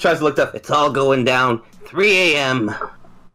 [0.00, 0.54] tries to look up.
[0.54, 2.74] It's all going down 3 a.m.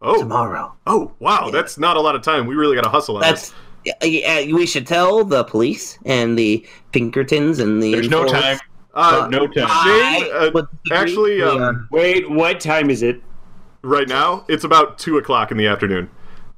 [0.01, 0.73] Oh, tomorrow.
[0.85, 2.45] oh, wow, that's not a lot of time.
[2.45, 3.53] We really got to hustle on That's
[3.85, 7.91] yeah, yeah, we should tell the police and the Pinkertons and the.
[7.91, 8.53] There's no time.
[8.53, 8.61] this.
[8.93, 9.67] Uh, No time.
[9.67, 13.21] Shane, uh, actually, um, Wait, what time is it?
[13.85, 16.09] right now it's about two o'clock in the afternoon.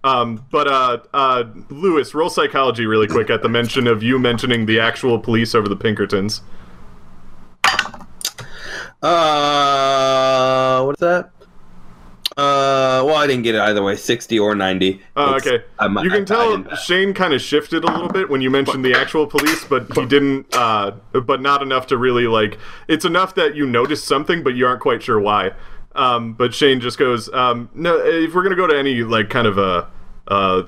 [0.04, 4.66] Um, but uh, uh, Lewis, roll psychology really quick at the mention of you mentioning
[4.66, 6.42] the actual police over the Pinkertons.
[9.02, 11.32] Uh, what's that?
[12.36, 15.02] Uh, well, I didn't get it either way, sixty or ninety.
[15.16, 15.64] Oh, It's- okay.
[15.80, 18.52] I'm- you can I tell didn't- Shane kind of shifted a little bit when you
[18.52, 20.46] mentioned the actual police, but he didn't.
[20.56, 20.92] Uh,
[21.26, 22.60] but not enough to really like.
[22.88, 25.52] It's enough that you notice something, but you aren't quite sure why.
[25.96, 29.48] Um, but Shane just goes, um, "No, if we're gonna go to any like kind
[29.48, 29.88] of a."
[30.28, 30.64] Uh,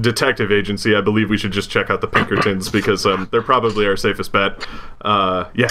[0.00, 3.86] detective agency, I believe we should just check out the Pinkertons because um, they're probably
[3.86, 4.66] our safest bet.
[5.02, 5.68] Uh, yeah,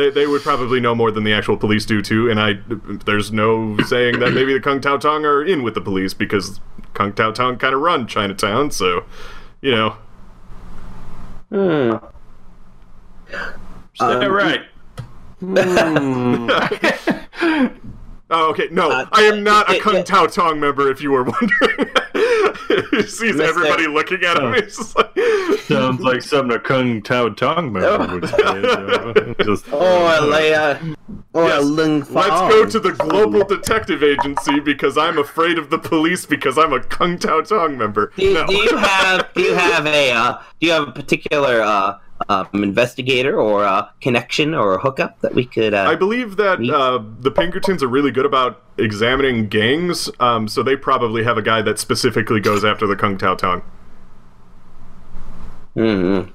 [0.00, 2.30] they, they would probably know more than the actual police do too.
[2.30, 2.54] And I,
[3.04, 6.60] there's no saying that maybe the Kung Tao Tong are in with the police because
[6.94, 8.70] Kung Tao Tong kind of run Chinatown.
[8.70, 9.04] So,
[9.60, 9.96] you know,
[11.50, 11.96] Hmm.
[13.28, 14.62] Is that right?
[18.30, 20.90] oh okay, no, Uh, I am not a Kung it- Tao Tong member.
[20.90, 21.90] If you were wondering,
[22.90, 23.48] he sees Mr.
[23.48, 24.44] everybody looking at him.
[24.44, 24.52] Oh.
[24.52, 25.18] He's just like,
[25.60, 28.36] Sounds like something a Kung Tao Tong member would say.
[28.36, 30.96] so, Just, Or Leia.
[31.32, 35.78] Or Yes, Ling Let's go to the Global Detective Agency because I'm afraid of the
[35.78, 38.12] police because I'm a Kung Tao Tong member.
[38.16, 38.46] Do, no.
[38.46, 41.98] do you have do you have a uh, do you have a particular uh,
[42.28, 45.74] um, investigator or a connection or a hookup that we could?
[45.74, 50.62] Uh, I believe that uh, the Pinkertons are really good about examining gangs, um, so
[50.62, 53.62] they probably have a guy that specifically goes after the Kung Tao Tong.
[55.76, 56.30] Mhm.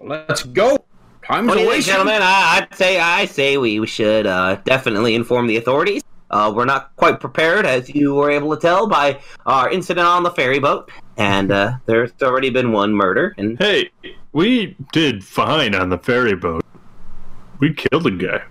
[0.00, 0.78] Let's go.
[1.26, 1.92] Time's What do a you think, wasting.
[1.92, 2.22] gentlemen?
[2.22, 6.02] I, I'd say I say we, we should uh, definitely inform the authorities.
[6.30, 10.22] Uh, we're not quite prepared, as you were able to tell by our incident on
[10.22, 13.34] the ferry boat, and uh, there's already been one murder.
[13.36, 13.90] And hey,
[14.32, 16.64] we did fine on the ferry boat.
[17.58, 18.42] We killed a guy.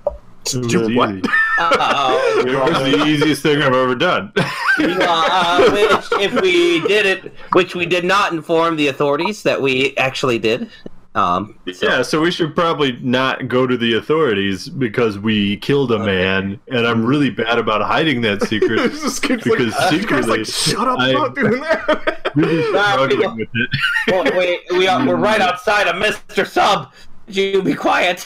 [0.54, 1.10] It was Do what?
[1.16, 1.22] easy.
[1.60, 4.32] uh, It was the easiest thing I've ever done.
[4.38, 9.96] uh, which, if we did it, which we did not inform the authorities that we
[9.98, 10.70] actually did.
[11.16, 15.92] Um, so- Yeah, so we should probably not go to the authorities because we killed
[15.92, 18.78] a man, and I'm really bad about hiding that secret.
[18.92, 22.32] This kid's Because like, this secretly, like, shut up, I- not doing that.
[22.36, 23.70] really Nah, struggling people- with it.
[24.08, 26.46] Well, wait, we are, we're right outside of Mr.
[26.48, 26.92] Sub.
[27.28, 28.26] Would you be quiet?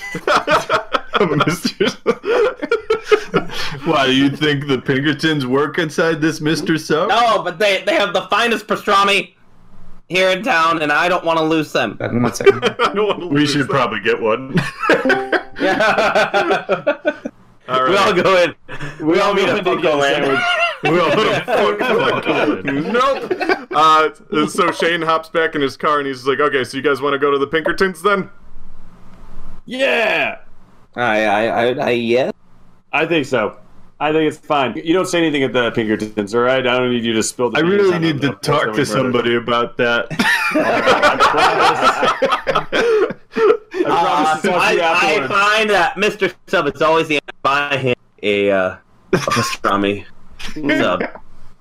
[1.16, 1.90] Mr.
[3.86, 6.80] Why do you think the Pinkertons work inside this Mr.
[6.80, 7.10] Sub?
[7.10, 9.34] No, but they, they have the finest pastrami
[10.10, 11.96] here in town, and I don't want to lose them.
[12.00, 12.64] One second.
[12.80, 13.70] I don't want to We lose should that.
[13.70, 14.56] probably get one.
[17.70, 18.24] All we all right.
[18.24, 18.54] go in.
[19.08, 20.42] We all go need a in to Funko get sandwich.
[20.84, 21.80] we all put a fuck
[22.26, 23.68] fuck nope.
[23.72, 24.10] Uh,
[24.48, 27.14] so Shane hops back in his car and he's like, "Okay, so you guys want
[27.14, 28.30] to go to the Pinkertons then?"
[29.66, 30.40] Yeah,
[30.98, 32.34] I, I, I, I, yes.
[32.92, 33.58] I think so.
[34.00, 34.74] I think it's fine.
[34.84, 36.66] You don't say anything at the Pinkertons, all right?
[36.68, 39.36] I don't need you to spill the I really need to talk to we somebody
[39.36, 40.08] about that.
[40.54, 41.94] murdered.
[43.86, 46.34] I promise Uh, I, I find that Mr.
[46.48, 48.76] Sub is always the buy him a, uh,
[49.14, 50.06] a pastrami
[50.40, 51.04] sub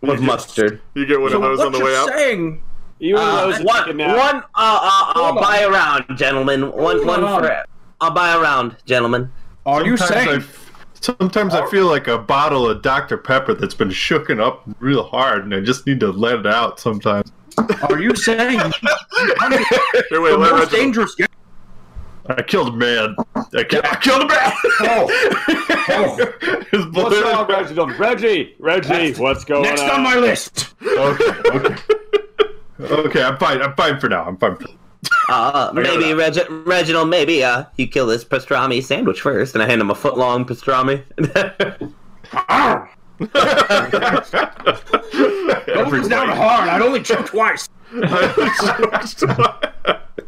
[0.01, 0.81] with mustard.
[0.95, 2.09] You get one of those on the way out.
[2.09, 2.63] saying?
[2.99, 5.43] You and Uh, one, one, uh, uh, I'll on.
[5.43, 6.71] buy a round, gentlemen.
[6.73, 7.43] One, Hold one on.
[7.43, 7.65] for.
[8.01, 9.31] I'll buy a round, gentlemen.
[9.67, 10.45] Are you Sometimes I saying?
[11.09, 13.17] F- Sometimes I feel like a bottle of Dr.
[13.17, 16.79] Pepper that's been shooken up real hard, and I just need to let it out
[16.81, 17.31] sometimes.
[17.89, 18.59] Are you saying
[19.41, 21.27] I'm Here, wait, the let most Reginald- dangerous guy?
[22.29, 23.17] I killed a man.
[23.35, 24.53] I, ki- I killed a man.
[24.81, 25.09] Oh,
[25.89, 26.17] oh.
[26.71, 27.99] His What's bullet- wrong, Reginald?
[27.99, 28.55] Reggie!
[28.61, 29.87] Reggie, what's going next on?
[29.89, 30.75] Next on my list.
[30.83, 31.77] Okay, okay.
[32.81, 33.63] Okay, I'm fine.
[33.63, 34.25] I'm fine for now.
[34.25, 34.57] I'm fine.
[34.57, 34.67] For
[35.29, 39.81] Uh, maybe Reg- Reginald, maybe uh, you kill this pastrami sandwich first, and I hand
[39.81, 41.03] him a foot long pastrami.
[45.67, 46.69] Goes down hard.
[46.69, 47.69] I'd only chew twice.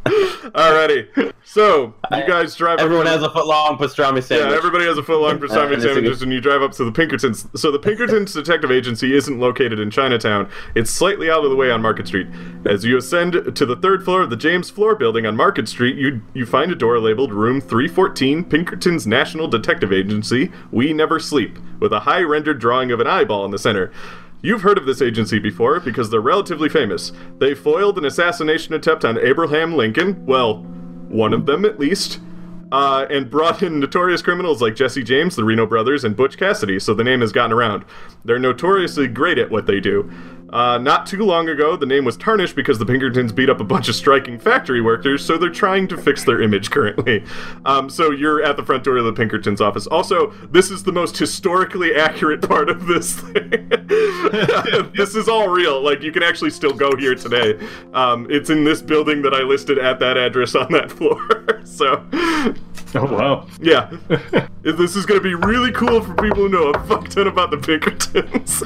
[0.05, 1.32] Alrighty.
[1.44, 2.78] So you guys drive.
[2.78, 4.56] Everyone has a foot long pastrami Yeah, sandwich.
[4.58, 6.84] everybody has a foot long pastrami and it's a sandwiches, and you drive up to
[6.84, 7.46] the Pinkertons.
[7.56, 10.49] So the Pinkertons Detective Agency isn't located in Chinatown.
[10.75, 12.26] It's slightly out of the way on Market Street.
[12.66, 15.96] As you ascend to the third floor of the James Flood building on Market Street,
[15.96, 20.50] you you find a door labeled Room 314, Pinkertons National Detective Agency.
[20.70, 23.90] We never sleep, with a high rendered drawing of an eyeball in the center.
[24.44, 27.12] You've heard of this agency before because they're relatively famous.
[27.38, 30.26] They foiled an assassination attempt on Abraham Lincoln.
[30.26, 30.58] Well,
[31.08, 32.20] one of them at least.
[32.73, 36.81] uh, and brought in notorious criminals like Jesse James, the Reno brothers, and Butch Cassidy,
[36.81, 37.85] so the name has gotten around.
[38.25, 40.11] They're notoriously great at what they do.
[40.55, 43.65] Uh, not too long ago, the name was tarnished because the Pinkertons beat up a
[43.65, 47.25] bunch of striking factory workers, so they're trying to fix their image currently.
[47.67, 49.87] Um, so you're at the front door of the Pinkertons office.
[49.87, 53.51] Also, this is the most historically accurate part of this thing.
[54.95, 55.83] this is all real.
[55.83, 57.59] Like, you can actually still go here today.
[57.95, 61.27] Um, it's in this building that I listed at that address on that floor.
[61.65, 62.05] so,
[62.95, 63.49] Oh wow.
[63.61, 63.91] yeah.
[64.62, 67.50] this is going to be really cool for people who know a fuck ton about
[67.50, 68.62] the Pinkertons.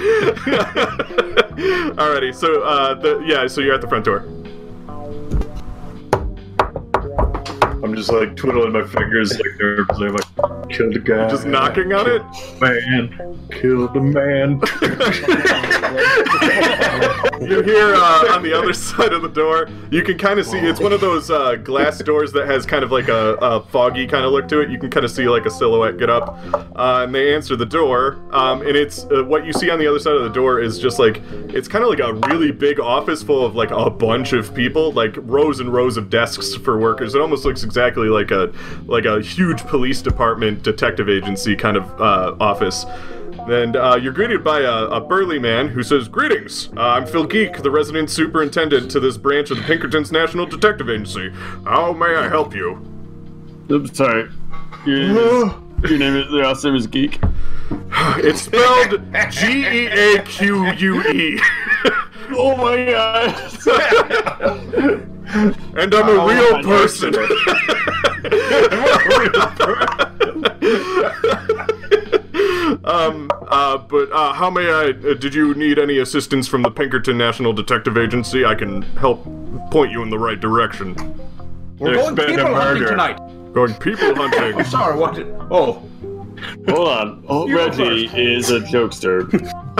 [1.58, 4.24] Alrighty, so, uh, the, yeah, so you're at the front door.
[7.82, 10.08] I'm just like twiddling my fingers like nervously.
[10.08, 11.28] I'm like, kill a guy.
[11.28, 12.22] Just knocking on it?
[12.60, 14.60] Man, kill the man.
[17.40, 20.58] You hear uh, on the other side of the door, you can kind of see
[20.58, 24.06] it's one of those uh, glass doors that has kind of like a, a foggy
[24.08, 24.70] kind of look to it.
[24.70, 26.36] You can kind of see like a silhouette get up,
[26.76, 28.18] uh, and they answer the door.
[28.32, 30.78] Um, and it's uh, what you see on the other side of the door is
[30.78, 34.32] just like it's kind of like a really big office full of like a bunch
[34.32, 37.14] of people, like rows and rows of desks for workers.
[37.14, 38.50] It almost looks exactly like a
[38.86, 42.86] like a huge police department detective agency kind of uh, office.
[43.46, 46.70] And uh, you're greeted by a, a burly man who says, Greetings!
[46.76, 50.90] Uh, I'm Phil Geek, the resident superintendent to this branch of the Pinkertons National Detective
[50.90, 51.30] Agency.
[51.64, 52.82] How may I help you?
[53.70, 54.30] Oops, sorry.
[55.82, 57.20] Your name is, your name is, the last name is Geek.
[58.18, 61.40] It's spelled G E A Q U E.
[62.30, 63.34] Oh my god.
[65.78, 67.14] And I'm a Oh, real person.
[72.84, 74.90] um, uh, but uh, how may I?
[74.90, 78.44] Uh, did you need any assistance from the Pinkerton National Detective Agency?
[78.44, 79.24] I can help
[79.70, 80.94] point you in the right direction.
[81.78, 82.88] We're There's going been a hunting murder.
[82.88, 83.20] tonight.
[83.52, 84.58] Going people hunting.
[84.58, 85.14] I'm sorry, what?
[85.14, 85.82] Did, oh,
[86.68, 87.24] Hold on.
[87.28, 89.30] Oh, Reggie is a jokester.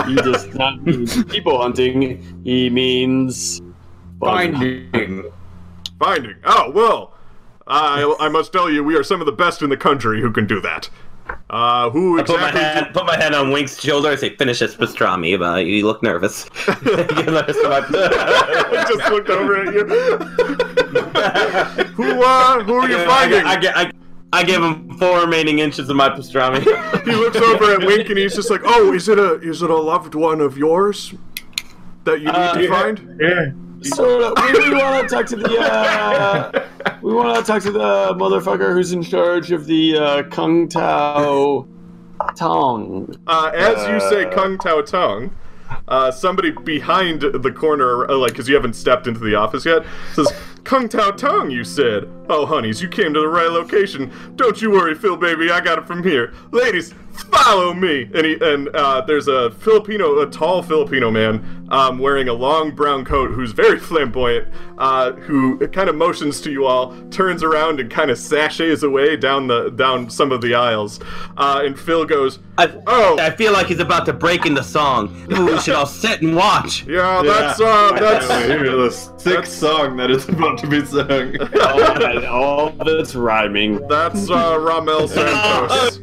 [0.07, 2.41] He does not mean people hunting.
[2.43, 3.61] He means
[4.19, 5.31] finding.
[5.99, 6.35] Finding.
[6.45, 7.13] Oh well,
[7.67, 10.31] I I must tell you, we are some of the best in the country who
[10.31, 10.89] can do that.
[11.49, 12.61] Uh, who I put my exactly?
[12.61, 14.09] hand, put my hand on Wink's shoulder.
[14.09, 16.45] I say, "Finish this pastrami." But you look nervous.
[16.67, 16.73] I
[18.87, 19.85] just looked over at you.
[21.95, 23.45] who uh, who are you I, finding?
[23.45, 23.91] I, I, I,
[24.31, 26.59] I gave him four remaining inches of my pastrami.
[27.05, 29.69] he looks over at Wink and he's just like, "Oh, is it a is it
[29.69, 31.13] a loved one of yours
[32.05, 32.69] that you need Uh, to yeah.
[32.69, 33.51] find?" yeah.
[33.81, 36.67] So uh, we, we want to talk to the uh,
[37.01, 41.65] we want to talk to the motherfucker who's in charge of the uh, Kung Tao
[42.35, 43.15] Tong.
[43.25, 44.35] Uh, as you say, Uh.
[44.35, 45.35] Kung Tao Tong.
[45.87, 49.85] Uh, somebody behind the corner, uh, like, because you haven't stepped into the office yet,
[50.15, 50.27] says,
[50.63, 52.07] Kung Tao Tong, you said.
[52.29, 54.11] Oh, honeys, you came to the right location.
[54.35, 56.33] Don't you worry, Phil, baby, I got it from here.
[56.51, 58.09] Ladies, follow me.
[58.13, 62.71] And he, and uh, there's a Filipino, a tall Filipino man, um, wearing a long
[62.75, 67.79] brown coat, who's very flamboyant, uh, who kind of motions to you all, turns around
[67.79, 70.99] and kind of sashays away down the down some of the aisles.
[71.37, 73.17] Uh, and Phil goes, I, Oh.
[73.19, 75.27] I feel like he's about to break into song.
[75.33, 76.83] Ooh, we should all sit and watch.
[76.87, 81.35] "Yeah, that's uh, That's that's." the sixth song that is about to be sung.
[81.59, 83.85] All, all that's rhyming.
[83.87, 85.99] That's uh, Ramel Santos.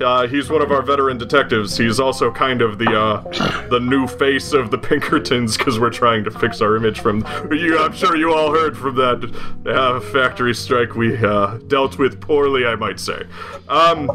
[0.00, 1.76] Uh, he's one of our veteran detectives.
[1.76, 6.24] He's also kind of the uh, the new face of the Pinkertons because we're trying
[6.24, 7.24] to fix our image from.
[7.50, 12.20] You, I'm sure you all heard from that uh, factory strike we uh, dealt with
[12.20, 13.22] poorly, I might say.
[13.68, 14.08] Um,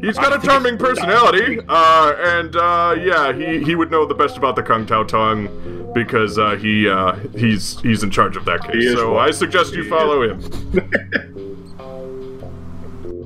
[0.00, 4.36] He's got a charming personality, uh, and uh, yeah, he, he would know the best
[4.36, 5.48] about the Kung Tao Tong
[5.94, 8.92] because uh, he uh, he's he's in charge of that case.
[8.92, 9.16] So.
[9.16, 11.42] I suggest you follow him.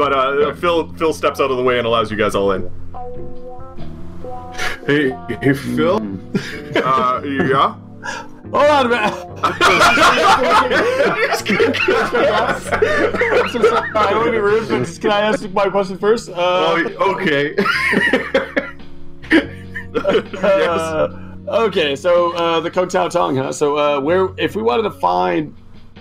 [0.00, 2.71] but uh, Phil Phil steps out of the way and allows you guys all in.
[4.87, 5.11] Hey,
[5.42, 6.00] hey, Phil.
[6.71, 7.75] Uh, yeah.
[8.52, 9.12] Hold on, man.
[9.42, 9.59] I'm
[13.50, 13.90] so sorry.
[13.90, 16.28] I don't want to be rude, but can I ask my question first?
[16.28, 17.57] Uh, Oh, okay.
[19.92, 21.09] Uh,
[21.49, 23.50] okay, so uh, the Kung Tao Tong, huh?
[23.50, 25.52] So uh, where, if we wanted to find,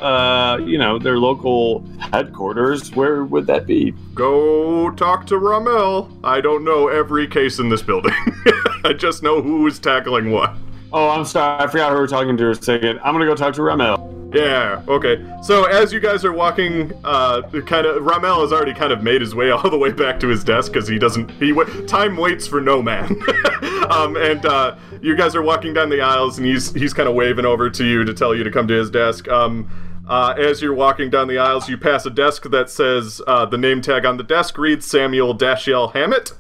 [0.01, 3.91] uh, you know, their local headquarters, where would that be?
[4.13, 6.12] Go talk to Ramel.
[6.24, 8.13] I don't know every case in this building.
[8.84, 10.56] I just know who is tackling what.
[10.91, 13.00] Oh, I'm sorry, I forgot who we're talking to for a second.
[13.03, 14.10] I'm gonna go talk to Ramel.
[14.34, 15.25] Yeah, okay.
[15.41, 19.22] So as you guys are walking, uh, kind of, Ramel has already kind of made
[19.22, 22.15] his way all the way back to his desk because he doesn't, he, wa time
[22.15, 23.06] waits for no man.
[23.89, 27.15] um, and, uh, you guys are walking down the aisles and he's, he's kind of
[27.15, 29.27] waving over to you to tell you to come to his desk.
[29.29, 29.68] Um,
[30.09, 33.57] Uh, as you're walking down the aisles, you pass a desk that says uh, the
[33.57, 36.31] name tag on the desk reads Samuel Dashiell Hammett.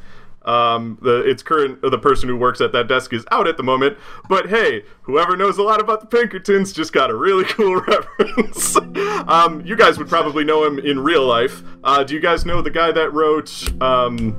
[0.43, 3.63] Um, the it's current the person who works at that desk is out at the
[3.63, 3.97] moment,
[4.27, 8.75] but hey, whoever knows a lot about the Pinkertons just got a really cool reference.
[9.27, 11.61] um, you guys would probably know him in real life.
[11.83, 13.51] Uh, do you guys know the guy that wrote?
[13.81, 14.35] Um,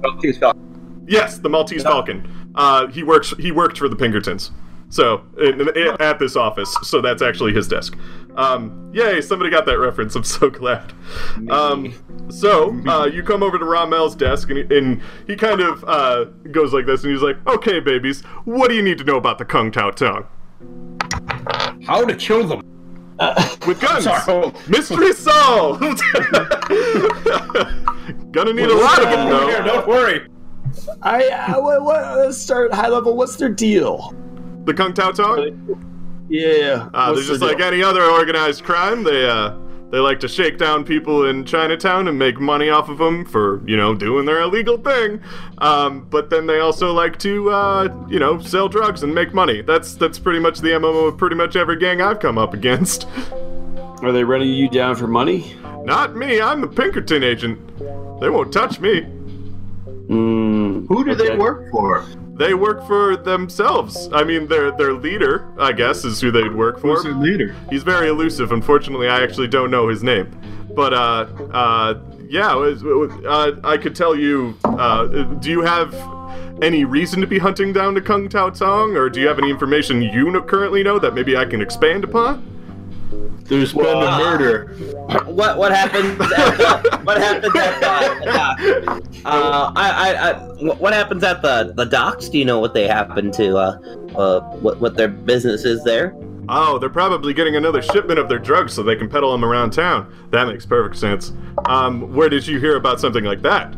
[0.00, 1.04] Maltese Falcon.
[1.06, 2.52] yes, the Maltese Falcon.
[2.54, 3.34] Uh, he works.
[3.38, 4.52] He worked for the Pinkertons.
[4.94, 7.96] So in, in- at this office, so that's actually his desk.
[8.36, 9.20] Um, yay!
[9.20, 10.14] Somebody got that reference.
[10.14, 10.92] I'm so glad.
[11.50, 11.92] Um,
[12.30, 16.26] so uh, you come over to Ramel's desk, and he, and he kind of uh,
[16.52, 19.38] goes like this, and he's like, "Okay, babies, what do you need to know about
[19.38, 20.28] the Kung Tao Tong
[21.84, 22.60] How to kill them?
[23.66, 24.04] with guns?
[24.04, 24.52] Sorry.
[24.68, 25.80] Mystery solved.
[28.30, 29.66] Gonna need a lot of them Over here, though.
[29.66, 30.28] don't worry.
[31.02, 33.16] I, I what, what, let's start high level.
[33.16, 34.14] What's their deal?
[34.64, 36.26] The Kung Tao Tong.
[36.28, 36.88] Yeah.
[36.94, 39.04] Uh, they're just their like any other organized crime.
[39.04, 39.56] They uh,
[39.90, 43.62] they like to shake down people in Chinatown and make money off of them for
[43.68, 45.20] you know doing their illegal thing.
[45.58, 49.60] Um, but then they also like to uh, you know sell drugs and make money.
[49.62, 53.06] That's that's pretty much the MO of pretty much every gang I've come up against.
[54.02, 55.56] Are they running you down for money?
[55.84, 56.40] Not me.
[56.40, 57.60] I'm the Pinkerton agent.
[58.20, 59.02] They won't touch me.
[60.08, 62.04] Mm, Who do they work for?
[62.36, 64.08] They work for themselves.
[64.12, 66.94] I mean, their their leader, I guess, is who they'd work for.
[66.94, 67.54] Who's their leader?
[67.70, 68.50] He's very elusive.
[68.50, 70.36] Unfortunately, I actually don't know his name.
[70.74, 71.94] But uh, uh,
[72.28, 74.56] yeah, was- uh, I could tell you.
[74.64, 75.94] Uh, do you have
[76.62, 79.50] any reason to be hunting down the Kung Tao Tong, or do you have any
[79.50, 82.53] information you know, currently know that maybe I can expand upon?
[83.44, 84.68] There's been a murder.
[85.26, 86.18] What what happens?
[86.20, 87.80] At the, what happens at
[88.18, 89.02] the, dock?
[89.26, 90.32] Uh, I, I, I,
[90.64, 92.28] what- what happens at the the docks?
[92.30, 93.56] Do you know what they happen to?
[93.56, 93.78] Uh,
[94.16, 96.14] uh, what what their business is there?
[96.48, 99.70] Oh, they're probably getting another shipment of their drugs so they can peddle them around
[99.72, 100.12] town.
[100.30, 101.32] That makes perfect sense.
[101.66, 103.74] Um, where did you hear about something like that?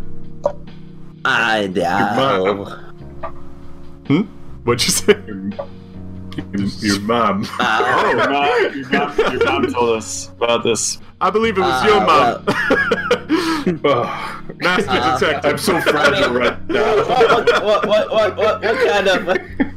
[1.25, 2.65] I don't know.
[4.07, 4.23] Hmm?
[4.65, 5.67] What'd you say?
[6.37, 7.47] Your, your mom.
[7.61, 10.99] Uh, your, mom, your, mom, your mom told us about this.
[11.21, 13.81] I believe it was Uh, your mom.
[13.85, 15.51] Oh, Master Uh, detective.
[15.53, 16.97] I'm so fragile right now.
[16.97, 19.76] what, what, what, what, what, what kind of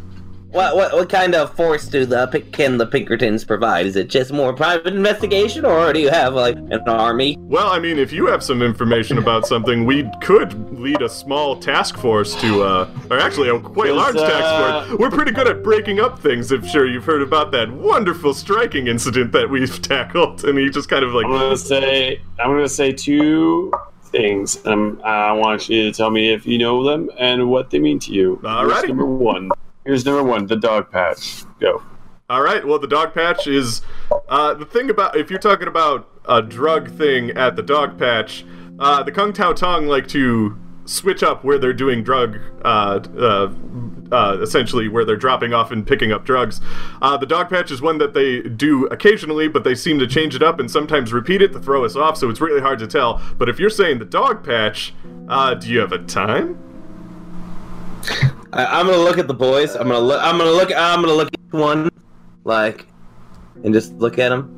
[0.51, 3.85] what, what what kind of force do the can the Pinkertons provide?
[3.85, 7.37] Is it just more private investigation, or do you have like an army?
[7.39, 11.55] Well, I mean, if you have some information about something, we could lead a small
[11.55, 14.99] task force to, uh, or actually a quite large uh, task force.
[14.99, 16.51] We're pretty good at breaking up things.
[16.51, 20.89] I'm sure you've heard about that wonderful striking incident that we've tackled, and he just
[20.89, 23.71] kind of like, I'm gonna say I'm gonna say two
[24.05, 24.65] things.
[24.65, 27.99] Um, I want you to tell me if you know them and what they mean
[27.99, 28.39] to you.
[28.41, 28.87] Alrighty.
[28.87, 29.51] Number one.
[29.85, 30.45] Here's number one.
[30.45, 31.43] The dog patch.
[31.59, 31.81] Go.
[32.29, 32.65] All right.
[32.65, 33.81] Well, the dog patch is
[34.27, 38.45] uh, the thing about if you're talking about a drug thing at the dog patch,
[38.77, 43.51] uh, the Kung Tao Tong like to switch up where they're doing drug, uh, uh,
[44.11, 46.61] uh, essentially where they're dropping off and picking up drugs.
[47.01, 50.35] Uh, the dog patch is one that they do occasionally, but they seem to change
[50.35, 52.17] it up and sometimes repeat it to throw us off.
[52.17, 53.21] So it's really hard to tell.
[53.37, 56.68] But if you're saying the dog patch, do you have a time?
[58.53, 59.75] I, I'm gonna look at the boys.
[59.75, 60.21] I'm gonna look.
[60.23, 60.71] I'm gonna look.
[60.75, 61.89] I'm gonna look at one,
[62.43, 62.87] like,
[63.63, 64.55] and just look at them.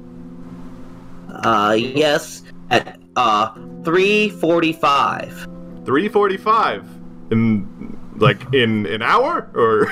[1.43, 5.47] Uh, yes, at uh three forty-five.
[5.83, 6.85] 3:45
[7.31, 9.91] in like in an hour or.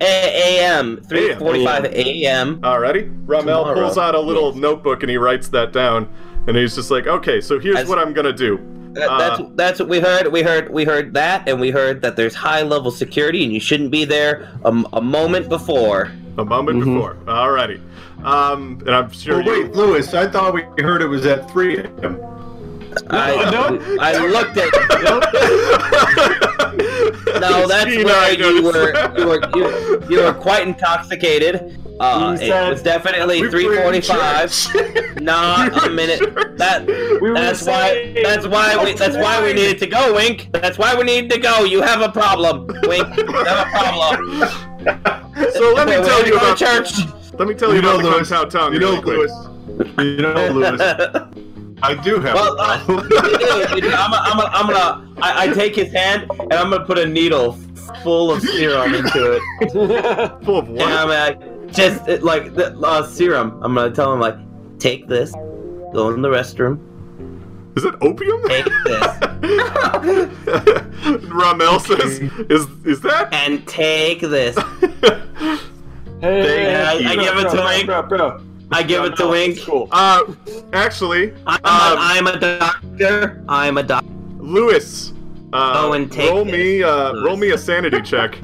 [0.00, 1.02] A.M.
[1.08, 2.60] Three forty-five a.m.
[2.62, 3.12] Alrighty.
[3.26, 3.74] Ramel Tomorrow.
[3.86, 4.56] pulls out a little Yes.
[4.60, 6.08] notebook and he writes that down.
[6.46, 8.58] And he's just like, okay, so here's As- what I'm gonna do.
[8.94, 10.30] That, Uh, that's that's what we heard.
[10.32, 13.60] We heard we heard that, and we heard that there's high level security, and you
[13.60, 16.10] shouldn't be there a moment before.
[16.38, 16.94] A moment Mm-hmm.
[16.94, 17.14] before.
[17.26, 17.80] Alrighty.
[18.24, 19.62] Um, and I'm sure Well, you.
[19.64, 22.18] wait, Lewis, I thought we heard it was at 3 a.m.
[23.10, 23.98] I, no.
[24.00, 26.50] I looked at.
[27.40, 29.18] No, that's Gene, where you were.
[29.18, 31.80] You were you, you were quite intoxicated.
[32.00, 34.50] Uh, He it said- was definitely We three were in forty-five.
[34.52, 35.14] church.
[35.20, 36.18] Not a minute.
[36.20, 36.56] church.
[36.58, 36.86] That
[37.22, 40.48] We that's why that's why we that's why we needed to go, Wink.
[40.52, 41.64] That's why we needed to go.
[41.64, 43.06] You have a problem, Wink.
[43.16, 44.48] You have a problem.
[45.52, 46.90] So let me We tell you about church.
[47.38, 48.72] Let me tell you, You know, about the Lewis, Kung Tao Tong.
[48.74, 49.18] You know, really quick.
[49.18, 49.98] Lewis.
[49.98, 51.53] You know, Lewis.
[51.84, 53.08] I do have Well, a uh, problem.
[53.10, 53.92] you do, you do.
[53.92, 57.58] I'm, I'm, I'm gonna, I, I take his hand and I'm gonna put a needle
[58.02, 59.42] full of serum into it.
[60.44, 60.92] Full of And what?
[60.92, 63.58] I'm like, just it, like the uh, serum.
[63.62, 64.36] I'm gonna tell him like,
[64.78, 65.32] take this,
[65.92, 66.78] go in the restroom,
[67.76, 68.42] Is it opium?
[68.48, 69.06] take this,
[71.30, 74.56] Ramel says, "Is is that?" And take this.
[76.20, 77.86] Hey, I- I give it to bro, Wink.
[77.86, 78.40] Bro, bro,
[78.72, 79.60] I give it to Wink.
[79.62, 79.88] Cool.
[79.92, 80.24] Uh,
[80.72, 83.44] actually, I'm, um, a, I'm a doctor.
[83.48, 84.08] I'm a doctor.
[84.38, 85.12] Lewis,
[85.52, 88.38] uh, Go and take roll me, uh, roll me a sanity check.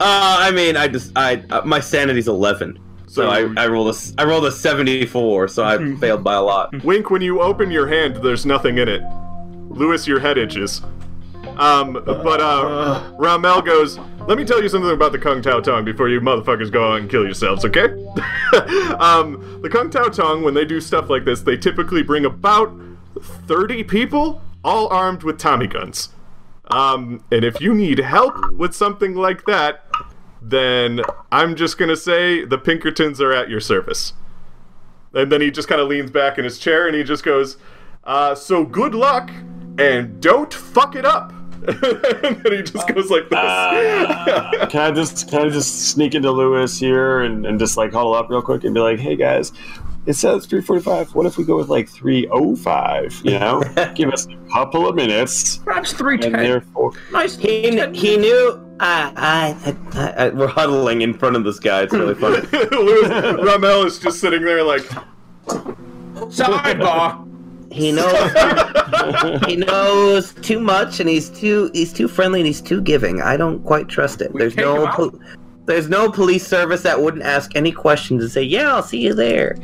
[0.00, 2.78] Uh, I mean, I just, I, uh, my sanity's 11.
[3.06, 6.34] So, So- I, I rolled a, s- I rolled a 74, so I failed by
[6.34, 6.82] a lot.
[6.84, 9.02] Wink, when you open your hand, there's nothing in it.
[9.68, 10.82] Lewis, your head itches.
[11.58, 15.84] Um, but uh, Ramel goes, let me tell you something about the Kung Tao Tong
[15.84, 17.84] before you motherfuckers go out and kill yourselves, okay?
[18.98, 22.72] um, the Kung Tao Tong, when they do stuff like this, they typically bring about
[23.20, 26.10] 30 people, all armed with Tommy guns.
[26.66, 29.84] Um, and if you need help with something like that,
[30.40, 34.14] then I'm just gonna say the Pinkertons are at your service.
[35.12, 37.58] And then he just kind of leans back in his chair and he just goes,
[38.04, 39.30] uh, So good luck
[39.78, 41.32] and don't fuck it up.
[42.24, 43.38] and then he just goes like this.
[43.38, 47.92] Uh, can I just can I just sneak into Lewis here and, and just like
[47.92, 49.52] huddle up real quick and be like, hey guys,
[50.06, 51.14] it says 345.
[51.14, 53.20] What if we go with like 305?
[53.24, 53.62] You know,
[53.94, 55.58] give us a couple of minutes.
[55.58, 56.32] That's And 310.
[56.42, 57.36] therefore, Nice.
[57.36, 58.58] He, kn- he knew.
[58.80, 59.12] I,
[59.94, 61.82] I, I, I, we're huddling in front of this guy.
[61.82, 62.40] It's really funny.
[62.72, 64.82] Louis, Ramel is just sitting there like,
[65.46, 67.28] Sidebar.
[67.72, 69.42] He knows.
[69.46, 71.70] he knows too much, and he's too.
[71.72, 73.20] He's too friendly, and he's too giving.
[73.20, 74.32] I don't quite trust it.
[74.32, 74.86] We There's no.
[74.86, 75.20] him pol-
[75.64, 79.14] there's no police service that wouldn't ask any questions and say, "Yeah, I'll see you
[79.14, 79.56] there."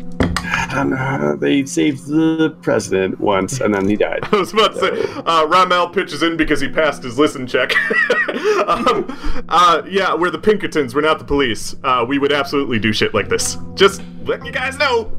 [0.71, 4.21] and, uh, they saved the president once and then he died.
[4.33, 7.75] I was about to say, uh, Ramel pitches in because he passed his listen check.
[8.67, 9.07] um,
[9.49, 11.77] uh, yeah, we're the Pinkertons, we're not the police.
[11.85, 13.57] Uh, we would absolutely do shit like this.
[13.75, 15.13] Just letting you guys know.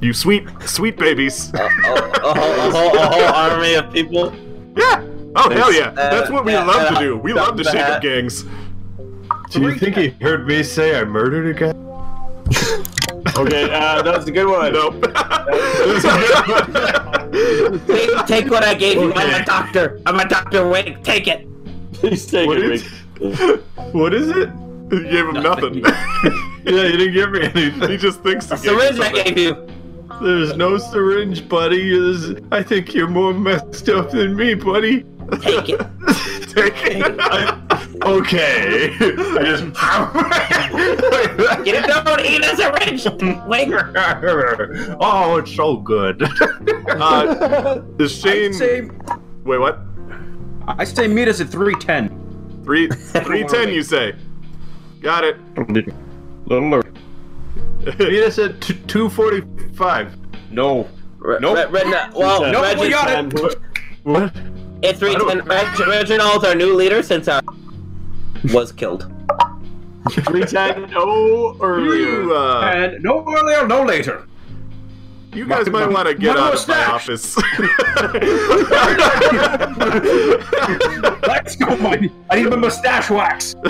[0.00, 1.52] You sweet, sweet babies.
[1.54, 4.32] a, whole, a, whole, a whole army of people.
[4.76, 5.02] Yeah.
[5.38, 5.90] Oh hell yeah!
[5.90, 7.16] That's what we uh, love to uh, do.
[7.18, 8.44] We drop love to the shake up gangs.
[9.50, 12.82] Do you think he heard me say I murdered a guy?
[13.36, 14.72] Okay, uh, that was a good one.
[14.72, 14.94] Nope.
[17.86, 19.12] Take, take what I gave you.
[19.12, 20.00] I'm a doctor.
[20.06, 20.66] I'm a doctor.
[20.66, 21.46] Wait, take it.
[22.00, 22.72] He's taking What it.
[22.72, 23.18] is,
[23.92, 24.48] what is it?
[24.90, 25.84] you gave him nothing.
[26.64, 27.90] Yeah, you didn't give me anything.
[27.90, 29.24] he just thinks he gave you Syringe I something.
[29.34, 29.66] gave you.
[30.22, 31.90] There's no syringe, buddy.
[31.90, 35.04] There's, I think you're more messed up than me, buddy.
[35.40, 35.80] Take it.
[36.48, 37.20] Take it.
[38.02, 38.94] Okay.
[38.98, 39.64] I just.
[41.64, 42.24] Get it down.
[42.24, 43.04] Eat a syringe.
[43.46, 43.68] Wait.
[45.00, 46.22] oh, it's so good.
[46.88, 48.52] Uh, is I Shane?
[48.52, 48.88] say,
[49.44, 49.80] Wait, what?
[50.66, 52.62] I say meet us at 310.
[52.64, 53.68] Three, three ten.
[53.68, 54.14] You say?
[55.00, 55.36] Got it.
[56.46, 56.85] Little early.
[57.98, 60.16] Meet us at t- 245.
[60.50, 60.88] No.
[61.18, 61.70] Re- Nope.
[61.70, 63.58] Re- Re- well, No, Reggie, we got it.
[64.02, 64.32] What?
[64.82, 65.40] It's three ten.
[65.44, 67.40] Reg- Reginald's our new leader since our
[68.52, 69.10] was killed.
[70.10, 72.22] 310 no earlier.
[72.22, 74.26] You, uh, And no earlier, no later.
[75.32, 77.36] you guys My- might want to get my out of my office.
[81.26, 82.10] Let's go, my.
[82.30, 83.54] I need my mustache wax.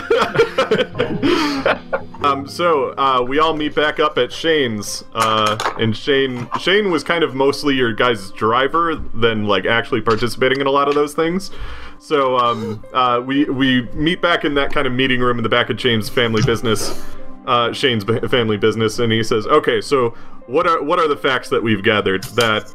[2.27, 7.03] um, so uh, we all meet back up at Shane's, uh, and Shane Shane was
[7.05, 11.15] kind of mostly your guys' driver than like actually participating in a lot of those
[11.15, 11.51] things.
[11.99, 15.49] So um, uh, we we meet back in that kind of meeting room in the
[15.49, 17.05] back of Shane's family business.
[17.47, 20.11] Uh, Shane's ba- family business, and he says, "Okay, so
[20.47, 22.25] what are what are the facts that we've gathered?
[22.35, 22.73] That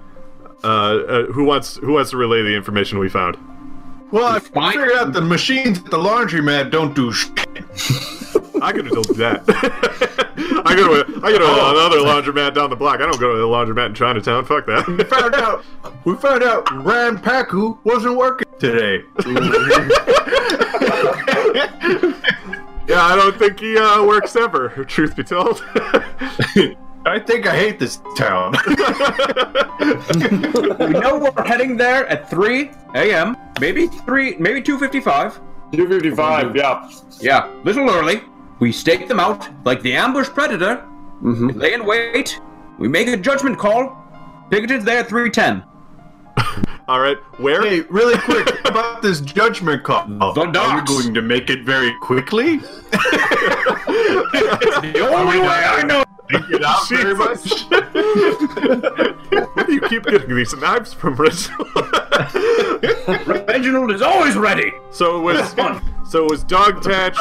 [0.64, 3.38] uh, uh, who wants who wants to relay the information we found?"
[4.12, 7.28] Well, I figured out the machines at the laundromat don't do sh-
[8.62, 9.44] I could have told you that.
[10.66, 13.02] I go to I go to another laundromat down the block.
[13.02, 14.46] I don't go to the laundromat in Chinatown.
[14.46, 14.88] Fuck that.
[14.88, 15.10] We that.
[15.10, 15.66] found out.
[16.04, 19.04] We found out Ran Paku wasn't working today.
[22.88, 24.70] yeah, I don't think he uh, works ever.
[24.86, 25.64] Truth be told.
[27.06, 28.56] I think I hate this town.
[30.80, 33.38] We know we're heading there at 3 a.m.
[33.60, 35.40] Maybe 3, maybe 2.55.
[35.72, 36.90] 255, yeah.
[37.20, 38.24] Yeah, little early.
[38.62, 40.86] We stake them out like the ambush predator.
[41.24, 41.48] Mm-hmm.
[41.48, 42.40] We lay in wait.
[42.78, 43.98] We make a judgment call.
[44.52, 45.64] Pinkerton's there 310.
[46.88, 47.64] All right, where?
[47.64, 50.08] hey, really quick about this judgment call.
[50.08, 50.92] The Are you docks.
[50.92, 52.60] going to make it very quickly?
[54.82, 56.04] The only way I know.
[56.50, 57.62] Get out very much.
[59.54, 61.68] Where do you keep getting these knives from, Reginald?
[63.48, 64.72] Reginald is always ready.
[64.92, 65.52] so it was
[66.10, 67.18] so it was Dog Patch,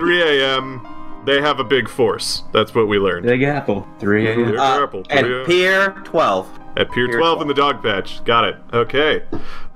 [0.00, 0.86] 3 a.m.
[1.26, 2.44] They have a big force.
[2.52, 3.26] That's what we learned.
[3.26, 4.44] Big Apple, 3 a.m.
[4.52, 5.46] Big Uh, Apple, 3 and a.m.
[5.46, 6.58] Pier 12.
[6.76, 8.24] At Pier Pier 12 in the dog patch.
[8.24, 8.56] Got it.
[8.72, 9.22] Okay.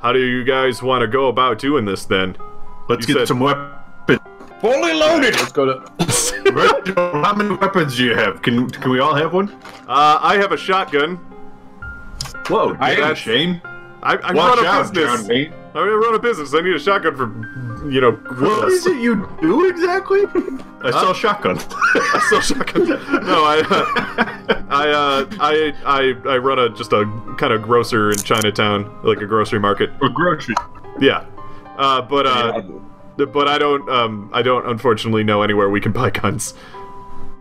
[0.00, 2.36] How do you guys want to go about doing this then?
[2.88, 3.70] Let's You get said- some weapons.
[4.60, 5.34] Fully loaded.
[5.34, 5.82] Let's go to.
[6.96, 8.40] How many weapons do you have?
[8.40, 9.50] Can can we all have one?
[9.86, 11.16] Uh, I have a shotgun.
[12.48, 13.60] Whoa, I am- Shane.
[14.02, 15.26] I, I Watch run a out, business.
[15.26, 15.82] John Payne.
[15.82, 16.54] I run a business.
[16.54, 20.22] I need a shotgun for, you know, What is it you do exactly?
[20.82, 21.58] I saw shotgun.
[21.94, 22.88] I sell shotgun.
[22.88, 27.04] No, I, uh, I, uh, I, I, I run a just a
[27.38, 29.90] kind of grocer in Chinatown, like a grocery market.
[29.98, 30.58] For groceries.
[31.00, 31.24] Yeah,
[31.76, 32.62] uh, but uh,
[33.16, 36.54] but I don't, um, I don't unfortunately know anywhere we can buy guns.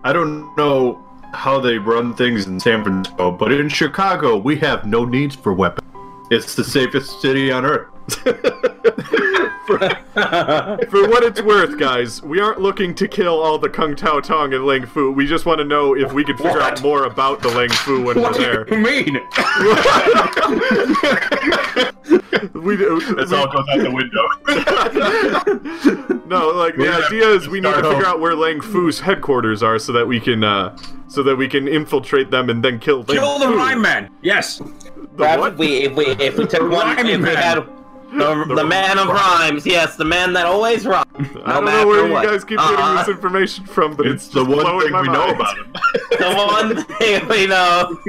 [0.03, 4.85] I don't know how they run things in San Francisco, but in Chicago, we have
[4.85, 5.87] no needs for weapons.
[6.31, 7.92] It's the safest city on earth.
[9.73, 14.53] For what it's worth, guys, we aren't looking to kill all the Kung Tao Tong
[14.53, 15.11] and Ling Fu.
[15.11, 18.03] We just want to know if we can figure out more about the Ling Fu
[18.03, 19.13] when What we're do you mean?
[19.13, 19.23] there.
[22.61, 22.99] we do.
[23.15, 24.29] That's we- all goes out the window.
[26.25, 29.61] No, like the idea is we need to start figure out where Lang Fu's headquarters
[29.61, 30.75] are so that we can uh
[31.07, 33.17] so that we can infiltrate them and then kill them.
[33.17, 33.55] Kill the Fu.
[33.55, 34.09] rhyme man.
[34.23, 34.57] Yes.
[34.57, 34.65] The
[35.17, 35.51] Perhaps what?
[35.53, 37.63] if we if we if we took one Rhyming if we had
[38.47, 41.05] the, the man of rhymes, yes, the man that always rhymes.
[41.45, 44.45] I don't know where you guys keep getting this information from, but it's, It's the
[44.45, 45.73] just one thing my we know about him.
[46.13, 47.99] The one thing we know.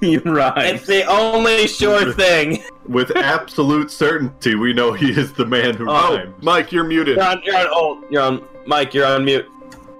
[0.00, 0.74] You're right.
[0.74, 2.62] It's the only sure thing.
[2.88, 6.34] With absolute certainty, we know he is the man who Oh, rhymes.
[6.42, 7.16] Mike, you're muted.
[7.16, 7.42] You're on.
[7.44, 7.66] You're on.
[7.70, 8.48] Oh, you're on.
[8.66, 9.46] Mike, you're on mute.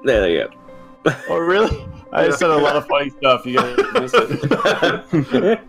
[0.05, 0.49] There you
[1.05, 1.15] go.
[1.29, 1.87] Oh, really?
[2.12, 3.45] I said a lot of funny stuff.
[3.47, 5.61] You guys missed it.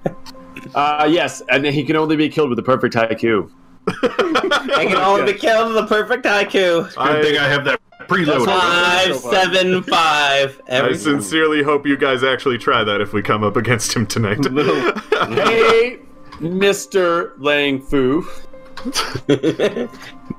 [0.76, 3.50] Uh, yes, and he can only be killed with the perfect haiku.
[3.88, 6.94] I can only be killed with the perfect haiku.
[6.96, 8.46] Good think I have that preloaded.
[8.46, 10.62] Five, seven, five.
[10.68, 14.06] I Every sincerely hope you guys actually try that if we come up against him
[14.08, 14.40] tonight.
[15.34, 16.00] Hey,
[16.40, 18.28] Mister Lang Fu.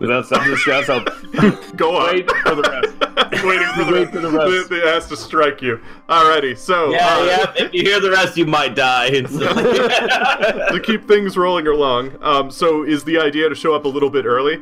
[0.01, 1.01] That's that's that's how.
[1.77, 2.15] Go on.
[2.15, 2.95] Wait for the rest.
[3.45, 4.69] Waiting for the, Wait for the rest.
[4.69, 5.81] The, the ass to strike you.
[6.09, 7.65] Alrighty, so yeah, uh, yeah.
[7.65, 9.63] If you hear the rest, you might die instantly.
[9.65, 14.11] to keep things rolling along, um, so is the idea to show up a little
[14.11, 14.61] bit early?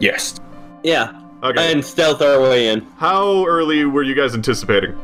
[0.00, 0.38] yes.
[0.82, 1.72] yeah, Okay.
[1.72, 2.80] and stealth our way in.
[2.98, 4.98] How early were you guys anticipating?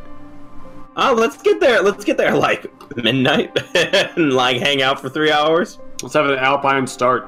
[0.96, 1.80] Oh, let's get there.
[1.82, 5.78] Let's get there like midnight and like hang out for three hours.
[6.02, 7.26] Let's have an alpine start.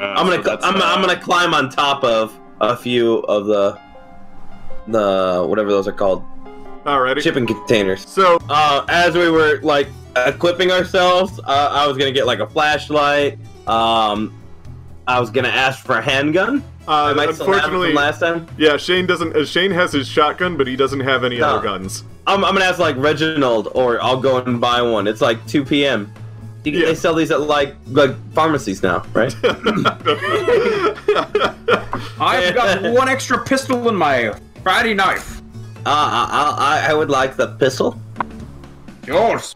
[0.00, 3.46] Uh, I'm gonna so I'm, uh, I'm gonna climb on top of a few of
[3.46, 3.78] the
[4.88, 6.24] the whatever those are called
[6.84, 7.20] Alrighty.
[7.22, 8.06] shipping containers.
[8.08, 12.46] So Uh, as we were like equipping ourselves, uh, I was gonna get like a
[12.46, 13.38] flashlight.
[13.66, 14.32] Um,
[15.06, 16.62] I was gonna ask for a handgun.
[16.86, 18.46] I uh, might still have it unfortunately, from last time.
[18.58, 19.34] yeah, Shane doesn't.
[19.34, 21.46] Uh, Shane has his shotgun, but he doesn't have any No.
[21.46, 22.04] other guns.
[22.26, 25.06] I'm, I'm gonna ask like Reginald, or I'll go and buy one.
[25.06, 26.12] It's like 2 p.m.
[26.64, 26.86] You- Yeah.
[26.86, 29.34] They sell these at like like pharmacies now, right?
[32.20, 35.40] I've got one extra pistol in my Friday knife.
[35.86, 36.54] Uh, I,
[36.86, 38.00] I, I would like the pistol.
[39.06, 39.54] Yours.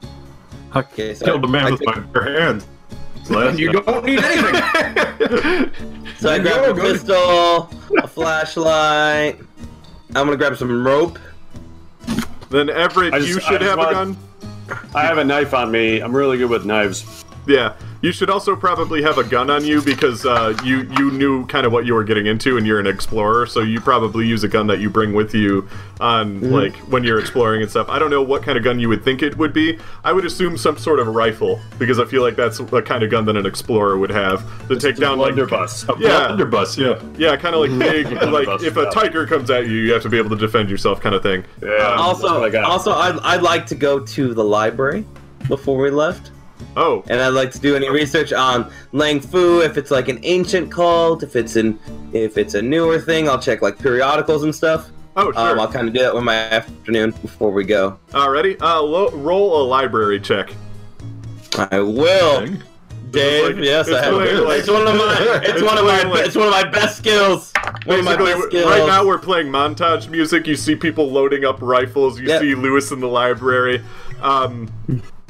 [0.76, 2.66] Okay, so Killed a man I with take- my bare hands.
[3.30, 3.84] Last You time.
[3.84, 5.70] don't need anything.
[6.18, 6.82] So I You grab a go.
[6.82, 7.70] pistol,
[8.02, 9.38] a flashlight.
[10.16, 11.16] I'm gonna grab some rope.
[12.50, 14.16] then Everett, just- you should just have a want- gun.
[14.94, 16.00] I have a knife on me.
[16.00, 17.24] I'm really good with knives.
[17.46, 21.46] Yeah, you should also probably have a gun on you because uh, you you knew
[21.46, 24.44] kind of what you were getting into, and you're an explorer, so you probably use
[24.44, 25.68] a gun that you bring with you
[26.00, 26.52] on Mm-hmm.
[26.52, 27.88] like when you're exploring and stuff.
[27.88, 29.78] I don't know what kind of gun you would think it would be.
[30.04, 33.11] I would assume some sort of rifle because I feel like that's the kind of
[33.11, 35.87] gun that an explorer would have to take down like blunderbuss.
[35.98, 37.02] yeah Blunderbuss, yeah.
[37.16, 40.08] yeah kind of like big like if a tiger comes at you, you have to
[40.08, 41.44] be able to defend yourself kind of thing.
[41.62, 41.68] Yeah.
[41.94, 45.04] Um, Also, I also, I'd, I'd like to go to the library
[45.48, 46.30] before we left,
[46.76, 49.60] Oh, and I'd like to do any research on Lang Fu.
[49.62, 51.78] If it's like an ancient cult, if it's an
[52.12, 54.90] if it's a newer thing, I'll check like periodicals and stuff.
[55.16, 55.40] oh sure.
[55.52, 57.98] Um, I'll kind of do that with my afternoon before we go.
[58.10, 60.52] Alrighty, uh, lo- roll a library check.
[61.56, 62.58] I will, is
[63.10, 63.56] Dave.
[63.56, 64.14] like- yes, I have.
[64.14, 65.16] like- it's one of my.
[65.42, 66.02] It's, It's one of my.
[66.04, 67.52] like- it's one of my best skills.
[67.86, 68.66] One of my best skills.
[68.66, 70.46] right now we're playing montage music.
[70.46, 72.20] You see people loading up rifles.
[72.20, 72.40] You Yep.
[72.42, 73.82] see Lewis in the library.
[74.22, 74.68] Um,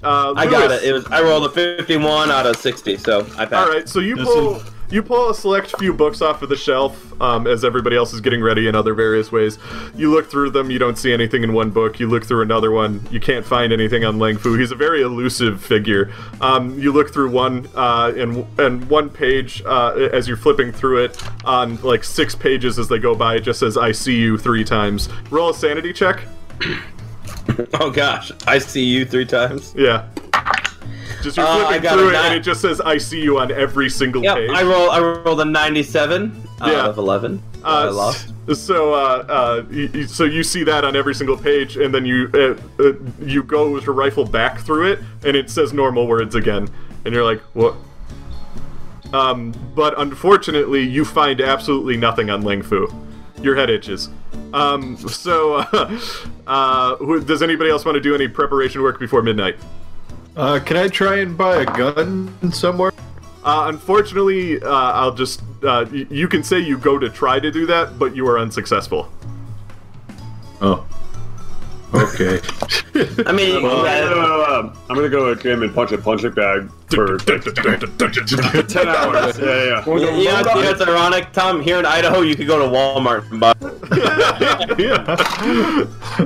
[0.03, 0.85] uh, I got it.
[0.85, 1.07] It was.
[1.07, 3.53] I rolled a 51 out of 60, so I passed.
[3.55, 7.21] All right, so you pull you pull a select few books off of the shelf
[7.21, 9.59] um, as everybody else is getting ready in other various ways.
[9.95, 10.71] You look through them.
[10.71, 12.01] You don't see anything in one book.
[12.01, 13.07] You look through another one.
[13.11, 14.55] You can't find anything on Lang Fu.
[14.55, 16.11] He's a very elusive figure.
[16.41, 21.05] Um, you look through one uh, and and one page uh, as you're flipping through
[21.05, 23.37] it on like six pages as they go by.
[23.37, 25.09] It just says "I see you" three times.
[25.31, 26.23] Roll a sanity check.
[27.81, 29.75] Oh gosh, I see you three times.
[29.77, 30.09] Yeah.
[31.23, 32.37] Just you're Uh, I flipping got through it, and nine.
[32.37, 34.51] it just says "I see you" on every single Yep, page.
[34.51, 34.91] I roll.
[34.91, 36.85] I rolled a 97 out Yeah.
[36.87, 37.43] of 11.
[37.65, 38.29] Uh, I lost.
[38.55, 42.05] So, uh, uh, y- y- so you see that on every single page, and then
[42.07, 46.35] you uh, uh, you go to rifle back through it, and it says normal words
[46.37, 46.69] again,
[47.05, 47.75] and you're like, what?
[49.13, 52.87] Um, but unfortunately, you find absolutely nothing on Ling Fu.
[53.43, 54.09] Your head itches.
[54.53, 56.01] Um, so, uh,
[56.47, 59.57] uh, does anybody else want to do any preparation work before midnight?
[60.37, 62.93] Uh, can I try and buy a gun somewhere?
[63.45, 65.41] Uh, unfortunately, uh, I'll just.
[65.63, 68.39] Uh, y- you can say you go to try to do that, but you are
[68.39, 69.11] unsuccessful.
[70.61, 70.87] Oh.
[71.95, 72.41] Okay.
[73.27, 76.69] I mean, Well, uh, uh, I'm gonna go with gym and punch a punching bag
[76.91, 77.39] for ten
[78.89, 79.39] hours.
[79.39, 79.85] Yeah, yeah.
[79.87, 81.63] you, know, you know it's ironic, Tom.
[81.63, 83.55] Here in Idaho, you could go to Walmart and buy.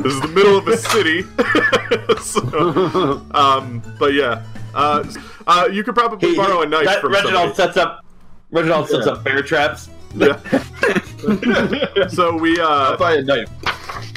[0.03, 1.23] this is the middle of a city.
[2.21, 4.43] so, um, but yeah,
[4.75, 5.05] uh,
[5.47, 7.73] uh, you could probably He- borrow a knife that- from Reginald somebody.
[7.75, 8.05] sets up.
[8.51, 9.89] Reginald sets up bear traps.
[10.15, 10.37] Yeah.
[12.09, 13.49] so we uh buy a knife.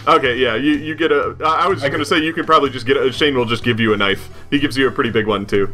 [0.08, 1.36] Okay yeah you you get a.
[1.46, 3.80] I was just gonna say you can probably just get a Shane will just give
[3.80, 5.74] you a knife he gives you a pretty big one too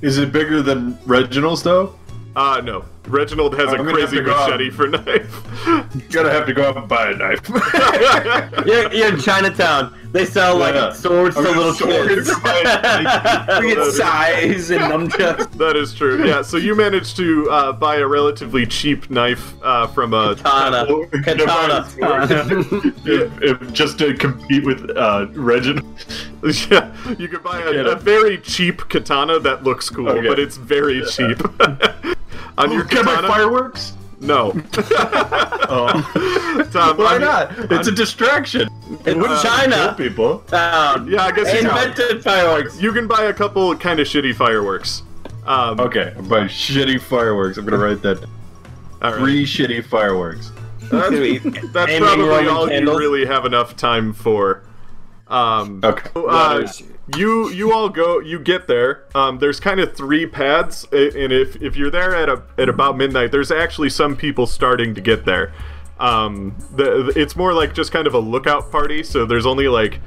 [0.00, 1.98] Is it bigger than Reginald's though?
[2.36, 4.50] uh no Reginald has a I'm gonna crazy to go out.
[4.50, 5.44] machete for knife
[6.12, 7.40] Gonna have to go out and buy a knife.
[8.66, 9.98] You're, you're in Chinatown.
[10.12, 10.92] They sell like Yeah.
[10.92, 12.30] swords to I'm gonna little swords kids.
[13.60, 15.50] We get size and nunchucks.
[15.58, 19.86] that is true yeah so you managed to uh, buy a relatively cheap knife uh,
[19.88, 20.86] from a Katana.
[21.22, 21.86] Katana.
[23.04, 25.86] if, if, just to compete with uh, Reginald.
[26.70, 30.28] yeah you could buy a, a very cheap katana that looks cool Okay.
[30.28, 31.38] but it's very cheap
[32.58, 33.94] on your Get my katana fireworks?
[34.20, 34.52] no
[35.74, 36.68] Oh.
[36.72, 37.52] Tom, Why on- not?
[37.72, 38.68] It's a distraction.
[39.06, 40.38] In Kill China, people.
[40.40, 41.10] found.
[41.10, 41.88] Yeah, I guess They you can.
[41.88, 42.80] invented fireworks.
[42.80, 45.02] You can buy a couple kind of shitty fireworks.
[45.46, 47.56] Um, Okay, I'm buying shitty fireworks.
[47.58, 48.20] I'm gonna write that.
[48.20, 48.30] down.
[49.02, 49.18] all right.
[49.18, 50.52] Three shitty fireworks.
[50.90, 52.92] That's, that's probably all candles.
[52.94, 54.62] you really have enough time for.
[55.28, 56.10] Um, Okay.
[56.14, 56.68] so, uh,
[57.16, 59.04] you you all go you get there.
[59.14, 62.96] Um, there's kind of three paths, and if if you're there at a at about
[62.96, 65.52] midnight, there's actually some people starting to get there.
[66.00, 69.02] Um, the, it's more like just kind of a lookout party.
[69.02, 70.00] So there's only like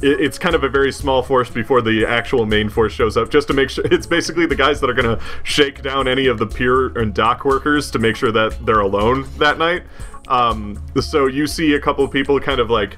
[0.00, 3.30] it- it's kind of a very small force before the actual main force shows up
[3.30, 6.26] just to make sure it's basically the guys that are going to shake down any
[6.26, 9.84] of the pier and dock workers to make sure that they're alone that night
[10.28, 12.96] um, so you see a couple of people kind of like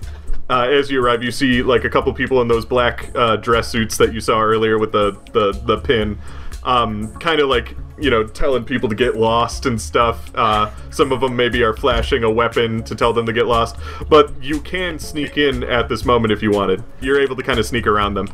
[0.51, 3.69] uh, as you arrive you see like a couple people in those black uh, dress
[3.69, 6.19] suits that you saw earlier with the the, the pin
[6.65, 11.13] um, kind of like you know telling people to get lost and stuff uh, some
[11.13, 13.77] of them maybe are flashing a weapon to tell them to get lost
[14.09, 17.59] but you can sneak in at this moment if you wanted you're able to kind
[17.59, 18.29] of sneak around them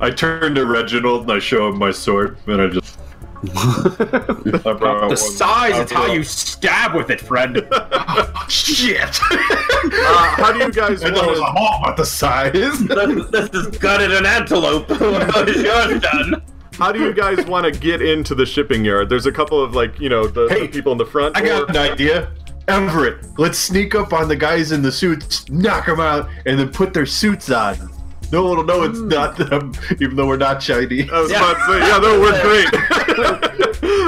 [0.00, 2.98] I turn to Reginald and I show him my sword, and I just.
[3.46, 7.56] The size, I it's how you stab with it, friend.
[8.48, 9.00] Shit!
[9.30, 12.52] uh, how do you guys I thought it was want all about the size.
[13.34, 14.88] This, is gutted an antelope.
[14.88, 16.42] what is yours done?
[16.74, 19.76] how do you guys want to get into the shipping yard there's a couple of
[19.76, 22.32] like you know the, the people in the front I got an idea.
[22.66, 26.70] Everett, let's sneak up on the guys in the suits, knock them out, and then
[26.70, 27.76] put their suits on.
[28.32, 29.08] No one will know it's hmm.
[29.08, 31.08] not them, even though we're not shiny.
[31.10, 31.38] I was Yeah.
[31.38, 32.70] about to say, yeah, that would work great.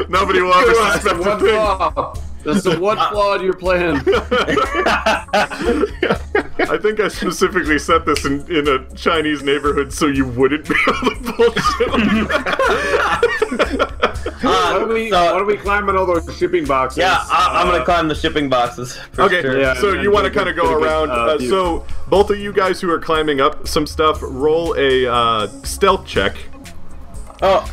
[0.11, 1.49] Nobody will ever That's the suspect one a thing.
[1.55, 2.15] flaw.
[2.45, 3.97] That's the one uh, flaw in your plan.
[6.59, 10.75] I think I specifically set this in, in a Chinese neighborhood so you wouldn't be
[10.87, 11.89] able to bullshit.
[14.41, 15.11] Why don't Uh, we?
[15.11, 16.99] so- why don't we climb on all those shipping boxes?
[16.99, 18.99] yeah, I, I'm Uh, gonna climb the shipping boxes.
[19.13, 19.59] For okay, sure.
[19.61, 21.11] Yeah, so and- you want to kind of go get a good, around.
[21.11, 25.07] uh, Uh, so both of you guys who are climbing up some stuff, roll a
[25.07, 26.37] uh, stealth check.
[27.43, 27.65] Oh,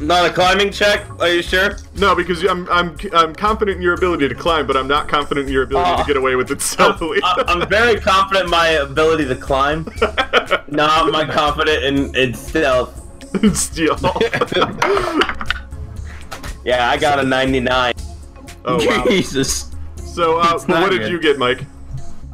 [0.00, 1.04] not a climbing check?
[1.20, 1.78] Are you sure?
[1.96, 5.48] No, because I'm I'm I'm confident in your ability to climb, but I'm not confident
[5.48, 7.20] in your ability to Uh, get away with it stealthily.
[7.24, 9.86] I- I'm very confident in my ability to climb.
[10.68, 12.94] Not my confident in, in stealth.
[13.54, 13.96] Steal.
[16.64, 17.94] Yeah, I got a 99.
[18.64, 19.04] oh wow.
[19.08, 19.70] Jesus.
[19.96, 21.10] So uh, not what did good.
[21.12, 21.64] you get, Mike?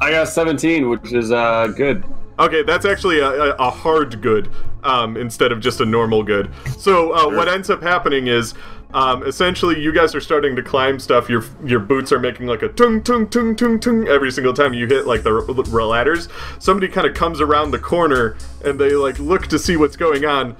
[0.01, 2.03] I got 17, which is uh, good.
[2.37, 4.49] Okay, that's actually a, a, a hard good
[4.83, 6.51] um, instead of just a normal good.
[6.77, 8.53] So uh, what ends up happening is,
[8.93, 11.29] um, essentially, you guys are starting to climb stuff.
[11.29, 14.73] Your your boots are making like a tung tung tung tung tung every single time
[14.73, 16.29] you hit like the r- r- ladders.
[16.59, 20.25] Somebody kind of comes around the corner and they like look to see what's going
[20.25, 20.55] on.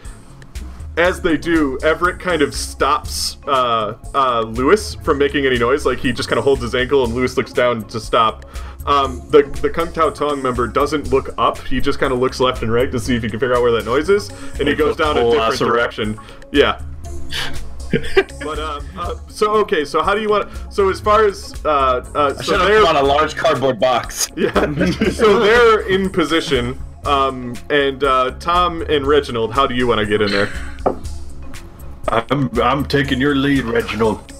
[0.97, 5.85] As they do, Everett kind of stops uh, uh, Lewis from making any noise.
[5.85, 8.45] Like he just kind of holds his ankle, and Lewis looks down to stop.
[8.85, 11.57] Um, the the Kung Tao Tong member doesn't look up.
[11.59, 13.61] He just kind of looks left and right to see if he can figure out
[13.61, 14.29] where that noise is,
[14.59, 16.19] and he goes down a different direction.
[16.51, 16.81] Yeah.
[18.41, 20.49] but um, uh, so okay, so how do you want?
[20.71, 24.29] So as far as uh, uh, so they're bought a large cardboard box.
[24.35, 24.53] yeah,
[25.11, 26.79] so they're in position.
[27.05, 30.51] Um, and uh, Tom and Reginald, how do you want to get in there?
[32.07, 34.31] I'm I'm taking your lead, Reginald.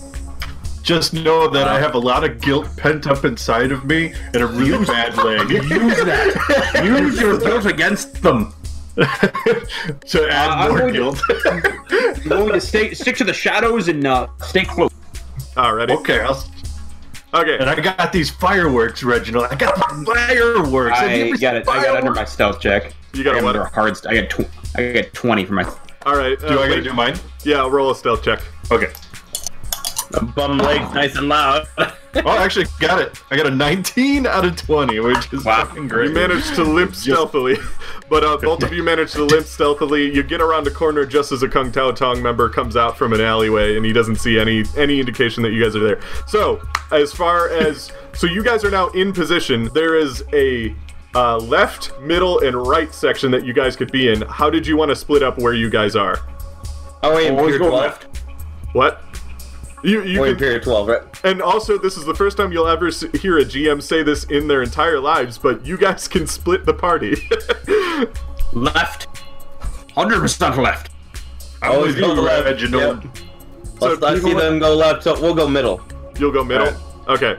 [0.84, 4.38] Just know that I have a lot of guilt pent up inside of me and
[4.38, 5.50] a really bad leg.
[5.50, 6.82] Use that.
[6.86, 8.54] Use your guilt against them.
[8.96, 11.22] to add I'm more going to- guilt.
[12.22, 14.92] I'm going to stay stick to the shadows and uh, stay close.
[15.56, 15.98] Alrighty.
[16.00, 16.44] okay, I'll,
[17.36, 17.58] Okay.
[17.60, 19.48] and I got these fireworks, Reginald.
[19.52, 20.98] I got the fireworks.
[20.98, 21.66] I got it.
[21.66, 22.94] seen I got under my stealth check.
[23.14, 23.56] You got a I what?
[23.56, 23.98] under hard.
[23.98, 25.64] st- I got tw- I got twenty for my.
[26.06, 26.42] All right.
[26.44, 27.16] Uh, Do I gotta do mine?
[27.44, 28.40] Yeah, I'll roll a stealth check.
[28.72, 28.92] Okay.
[30.36, 31.68] Bum legs nice and loud.
[31.78, 31.92] Oh,
[32.30, 33.22] I actually got it.
[33.32, 35.66] I got a 19 out of 20, which is Wow.
[35.66, 36.10] fucking great.
[36.10, 37.58] You managed to limp stealthily,
[38.10, 40.14] but uh, both of you managed to limp stealthily.
[40.14, 43.14] You get around a corner just as a Kung Tao Tong member comes out from
[43.14, 46.02] an alleyway, and he doesn't see any any indication that you guys are there.
[46.28, 49.70] So, as far as so, you guys are now in position.
[49.74, 50.76] There is a
[51.16, 54.22] uh, left, middle, and right section that you guys could be in.
[54.24, 56.20] How did you want to split up where you guys are?
[57.04, 58.08] Oh wait, Always Imperial go left.
[58.74, 59.05] What?
[59.86, 61.02] You you Or could, Imperial 12, right?
[61.24, 62.90] and also this is the first time you'll ever
[63.22, 66.74] hear a GM say this in their entire lives, but you guys can split the
[66.74, 67.16] party.
[68.54, 69.08] Left.
[69.94, 70.92] Hundred percent left.
[71.62, 72.46] I'm Always go you, left.
[72.46, 73.04] Reginald.
[73.04, 73.18] Yep.
[73.80, 75.82] So Let's not people- see them go left, so we'll go middle.
[76.20, 76.74] You'll go middle.
[77.08, 77.38] Okay.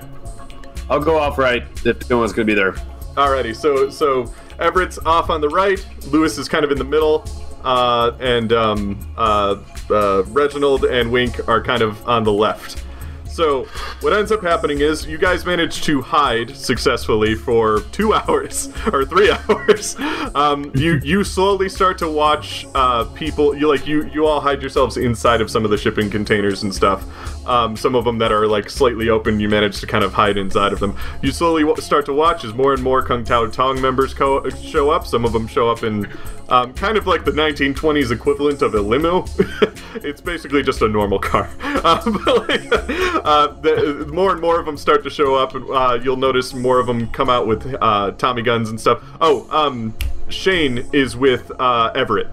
[0.89, 2.73] I'll go off right if no one's gonna be there.
[3.17, 3.55] Alrighty.
[3.57, 5.85] So so Everett's off on the right.
[6.09, 7.25] Lewis is kind of in the middle,
[7.65, 9.57] uh, and um, uh,
[9.91, 12.85] uh, Reginald and Wink are kind of on the left.
[13.37, 13.65] So
[14.01, 19.05] what ends up happening is you guys manage to hide successfully for two hours or
[19.05, 19.95] three hours.
[20.35, 23.55] Um, you you slowly start to watch uh, people.
[23.55, 26.75] You like you you all hide yourselves inside of some of the shipping containers and
[26.75, 27.05] stuff.
[27.47, 30.37] Um, some of them that are like slightly open, you manage to kind of hide
[30.37, 30.97] inside of them.
[31.23, 34.49] You slowly w- start to watch as more and more Kung Tao Tong members co-
[34.51, 35.07] show up.
[35.07, 36.11] Some of them show up in
[36.49, 39.25] um, kind of like the 1920s equivalent of a limo.
[39.97, 41.49] it's basically just a normal car.
[41.85, 42.63] Um, but like,
[43.25, 45.55] uh, the, more and more of them start to show up.
[45.55, 49.03] and Uh, you'll notice more of them come out with uh, Tommy guns and stuff.
[49.21, 49.95] Oh, um,
[50.29, 52.29] Shane is with uh, Everett.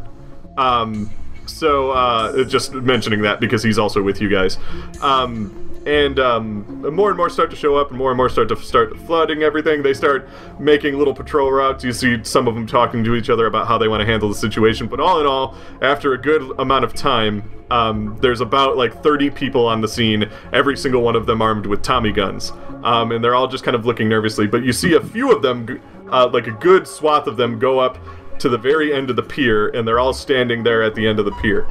[0.57, 1.09] Um,
[1.45, 4.57] so uh, just mentioning that because he's also with you guys.
[5.01, 8.47] Um, and um, more and more start to show up, and more and more start
[8.49, 9.83] to start flooding everything.
[9.83, 10.29] They start
[10.59, 11.83] making little patrol routes.
[11.83, 14.29] You see some of them talking to each other about how they want to handle
[14.29, 14.87] the situation.
[14.87, 19.31] But all in all, after a good amount of time, um, there's about like 30
[19.31, 20.29] people on the scene.
[20.53, 22.51] Every single one of them armed with Tommy guns,
[22.83, 24.47] um, and they're all just kind of looking nervously.
[24.47, 27.79] But you see a few of them, uh, like a good swath of them, go
[27.79, 27.97] up
[28.43, 31.17] to the very end of the pier, and they're all standing there at the end
[31.17, 31.65] of the pier.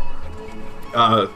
[0.95, 1.27] Uh,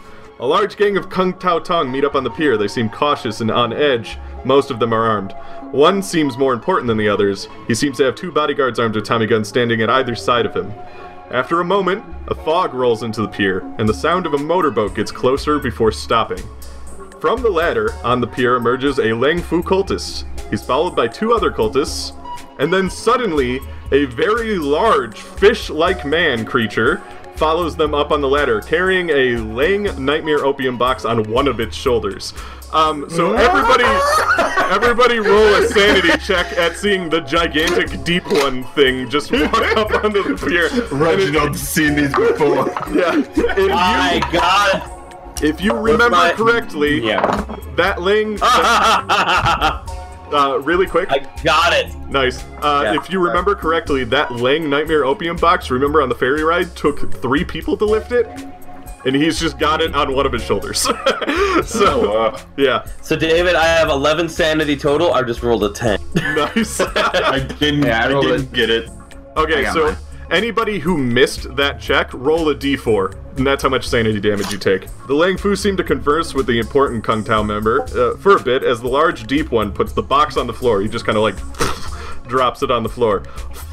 [0.40, 2.56] a large gang of Kung Tao Tong meet up on the pier.
[2.56, 4.16] They seem cautious and on edge.
[4.46, 5.32] Most of them are armed.
[5.72, 7.48] One seems more important than the others.
[7.68, 10.56] He seems to have two bodyguards armed with Tommy guns standing at either side of
[10.56, 10.72] him.
[11.30, 14.94] After a moment, a fog rolls into the pier, and the sound of a motorboat
[14.94, 16.42] gets closer before stopping.
[17.20, 20.24] From the ladder on the pier emerges a Lang Fu cultist.
[20.48, 22.14] He's followed by two other cultists,
[22.58, 23.60] and then suddenly,
[23.92, 27.02] a very large fish-like man creature
[27.36, 31.60] follows them up on the ladder, carrying a Lang Nightmare Opium box on one of
[31.60, 32.32] its shoulders.
[32.72, 33.84] Um, so everybody,
[34.74, 39.90] everybody, roll a sanity check at seeing the gigantic deep one thing just walk up
[40.04, 40.66] onto the pier.
[40.68, 42.66] And it- Reginald's seen these before.
[42.92, 43.22] yeah.
[43.36, 45.42] If My you, God!
[45.44, 47.20] if you remember my- correctly, Yeah.
[47.76, 49.82] that Lang, I
[50.32, 51.94] uh, really quick, I got it.
[52.08, 52.44] Nice.
[52.62, 52.94] Uh, Yeah.
[53.00, 57.12] If you remember correctly, that Lang Nightmare Opium box, remember on the ferry ride, took
[57.22, 58.26] three people to lift it?
[59.04, 60.80] And he's just got it on one of his shoulders.
[61.64, 62.84] so, Uh, yeah.
[63.02, 65.12] So David, I have 11 sanity total.
[65.14, 66.00] I just rolled a 10.
[66.16, 66.80] Nice.
[66.84, 68.90] I didn't, Yeah, I I didn't get it.
[69.36, 69.96] Okay, got so mine.
[70.30, 73.36] Anybody who missed that check, roll a d4.
[73.36, 74.86] And that's how much sanity damage you take.
[75.06, 78.42] The Lang Fu seem to converse with the important Kung Tao member uh, for a
[78.42, 80.80] bit as the large, deep one puts the box on the floor.
[80.80, 81.36] He just kind of like
[82.28, 83.24] drops it on the floor.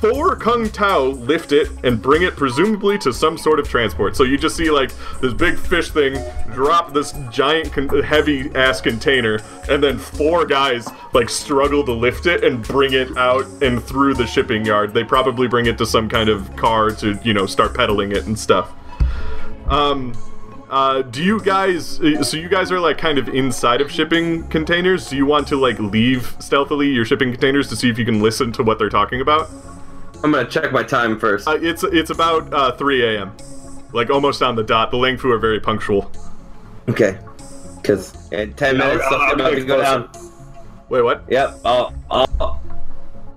[0.01, 4.15] Four Kung Tao lift it and bring it presumably to some sort of transport.
[4.15, 4.91] So you just see like
[5.21, 6.17] this big fish thing
[6.53, 9.39] drop this giant con- heavy ass container
[9.69, 14.13] and then four guys like struggle to lift it and bring it out and through
[14.13, 14.93] the shipping yard.
[14.93, 18.25] They probably bring it to some kind of car to, you know, start pedaling it
[18.25, 18.73] and stuff.
[19.67, 20.13] Um
[20.73, 21.97] uh, do you guys
[22.27, 25.55] so you guys are like kind of inside of shipping containers do you want to
[25.55, 28.89] like leave stealthily your shipping containers to see if you can listen to what they're
[28.89, 29.49] talking about
[30.23, 31.47] I'm gonna check my time first.
[31.47, 33.35] uh, it's it's about uh, 3 a.m
[33.93, 36.11] like almost on the dot the Lang Fu are very punctual
[36.89, 37.17] Okay.
[37.81, 40.09] Because in ten Yeah, minutes, I'll- stuff's about to go down.
[40.89, 41.23] Wait, what?
[41.29, 41.59] Yep.
[41.63, 41.93] I'll.
[42.11, 42.61] I'll.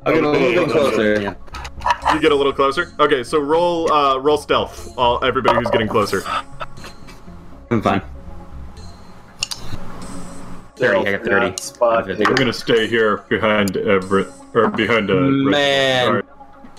[0.05, 1.21] I'll get a little bit closer.
[2.13, 2.93] You get a little closer.
[3.01, 4.97] Okay, so roll uh, roll stealth.
[4.99, 6.23] All everybody who's getting closer.
[7.71, 8.03] I'm fine.
[10.77, 11.09] Thirty.
[11.09, 11.47] I got thirty.
[11.49, 12.11] That Spot.
[12.11, 15.51] I'm gonna stay here behind Everett or behind uh, Reginald.
[15.51, 16.07] Man.
[16.07, 16.23] Sorry.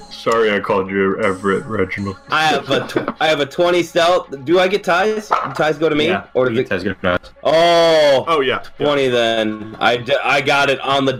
[0.09, 2.17] Sorry, I called you Everett, Reginald.
[2.29, 4.43] I have a tw- I have a twenty stealth.
[4.45, 5.29] Do I get ties?
[5.29, 6.27] Do ties go to me, Yeah.
[6.33, 6.69] or does you it?
[6.69, 7.31] guys get nuts.
[7.43, 8.61] Oh, Oh yeah.
[8.79, 8.85] yeah.
[8.85, 9.75] 20 then.
[9.79, 11.19] I, d- I got it on the.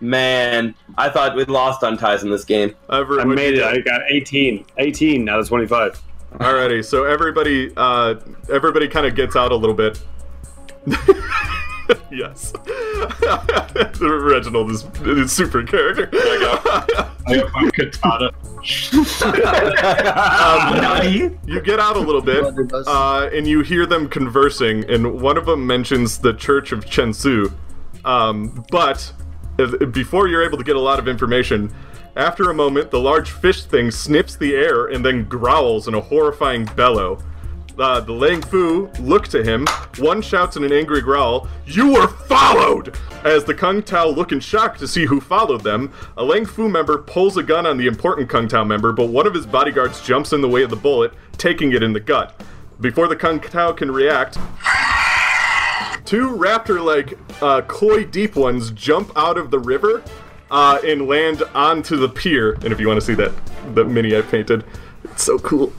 [0.00, 2.74] Man, I thought we'd lost on ties in this game.
[2.90, 3.62] Everett, I made it.
[3.64, 4.66] I got 18.
[4.78, 6.00] 18 out of 25.
[6.38, 8.14] Alrighty, so everybody, uh,
[8.50, 10.00] everybody kind of gets out a little bit.
[12.10, 12.52] yes,
[14.00, 16.08] Reginald is, is super character.
[16.12, 18.30] I have my katana.
[20.22, 22.44] Um, you get out a little bit,
[22.86, 27.52] uh, and you hear them conversing, and one of them mentions the Church of Chensu.
[28.04, 29.12] Um, but
[29.58, 31.74] uh, before you're able to get a lot of information,
[32.16, 36.00] after a moment, the large fish thing sniffs the air and then growls in a
[36.00, 37.22] horrifying bellow.
[37.78, 39.66] Uh, the Lang Fu look to him.
[39.98, 42.94] One shouts in an angry growl, You were followed!
[43.24, 46.68] As the Kung Tao look in shock to see who followed them, a Lang Fu
[46.68, 50.02] member pulls a gun on the important Kung Tao member, but one of his bodyguards
[50.02, 52.38] jumps in the way of the bullet, taking it in the gut.
[52.80, 54.34] Before the Kung Tao can react,
[56.04, 60.02] two raptor-like uh, koi deep ones jump out of the river
[60.52, 62.52] uh, and land onto the pier.
[62.52, 63.32] And if you want to see that,
[63.74, 64.64] the mini I painted,
[65.02, 65.72] it's so cool.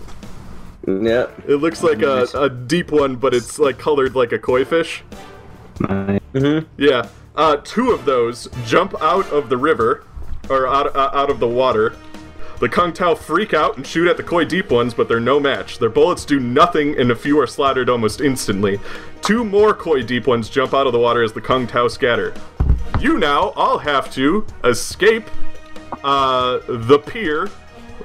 [0.86, 1.28] Yeah.
[1.48, 5.04] It looks like a, a deep one, but it's like colored like a koi fish.
[5.78, 6.68] Mm-hmm.
[6.78, 7.08] Yeah.
[7.36, 10.04] Uh, two of those jump out of the river,
[10.50, 11.96] or out, uh, out of the water.
[12.60, 15.40] The Kung Tao freak out and shoot at the Koi Deep ones, but they're no
[15.40, 15.80] match.
[15.80, 18.80] Their bullets do nothing, and a few are slaughtered almost instantly.
[19.22, 22.34] Two more Koi Deep ones jump out of the water as the Kung Tao scatter.
[23.00, 25.30] You now all have to escape
[26.04, 27.48] uh, the pier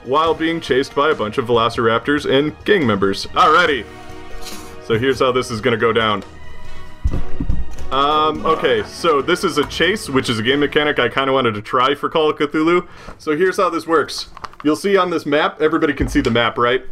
[0.05, 3.27] while being chased by a bunch of velociraptors and gang members.
[3.27, 3.85] Alrighty.
[4.85, 6.25] So here's how this is gonna go down.
[7.91, 11.35] Um, okay, so this is a chase, which is a game mechanic I kind of
[11.35, 12.87] wanted to try for Call of Cthulhu.
[13.19, 14.29] So here's how this works.
[14.63, 16.85] You'll see on this map, everybody can see the map, right?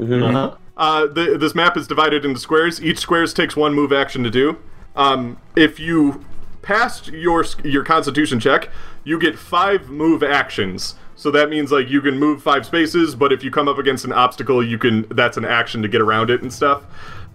[0.00, 0.56] Uh-huh.
[0.76, 2.82] Uh, the, this map is divided into squares.
[2.82, 4.56] Each squares takes one move action to do.
[4.96, 6.24] Um, if you
[6.62, 8.68] passed your your Constitution check,
[9.04, 10.94] you get five move actions.
[11.16, 14.04] So that means like you can move five spaces, but if you come up against
[14.04, 16.84] an obstacle, you can that's an action to get around it and stuff.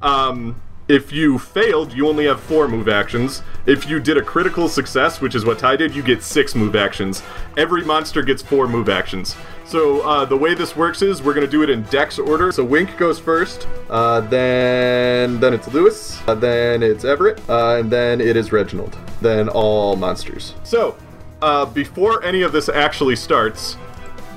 [0.02, 3.42] Um, if you failed, you only have four move actions.
[3.66, 6.76] If you did a critical success, which is what Ty did, you get six move
[6.76, 7.24] actions.
[7.58, 9.36] Every monster gets four move actions.
[9.66, 12.52] So uh, the way this works is we're gonna do it in Dex order.
[12.52, 17.92] So Wink goes first, uh, then then it's Lewis, uh, then it's Everett, uh, and
[17.92, 18.96] then it is Reginald.
[19.22, 20.54] Then all monsters.
[20.64, 20.96] So
[21.42, 23.76] uh, before any of this actually starts,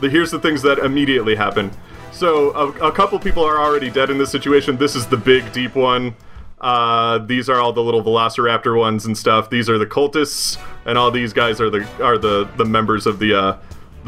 [0.01, 1.71] the, here's the things that immediately happen.
[2.11, 4.77] So a, a couple people are already dead in this situation.
[4.77, 6.17] This is the big deep one.
[6.61, 9.51] Uh, these are all the little Velociraptor ones and stuff.
[9.51, 13.19] These are the cultists, and all these guys are the are the the members of
[13.19, 13.59] the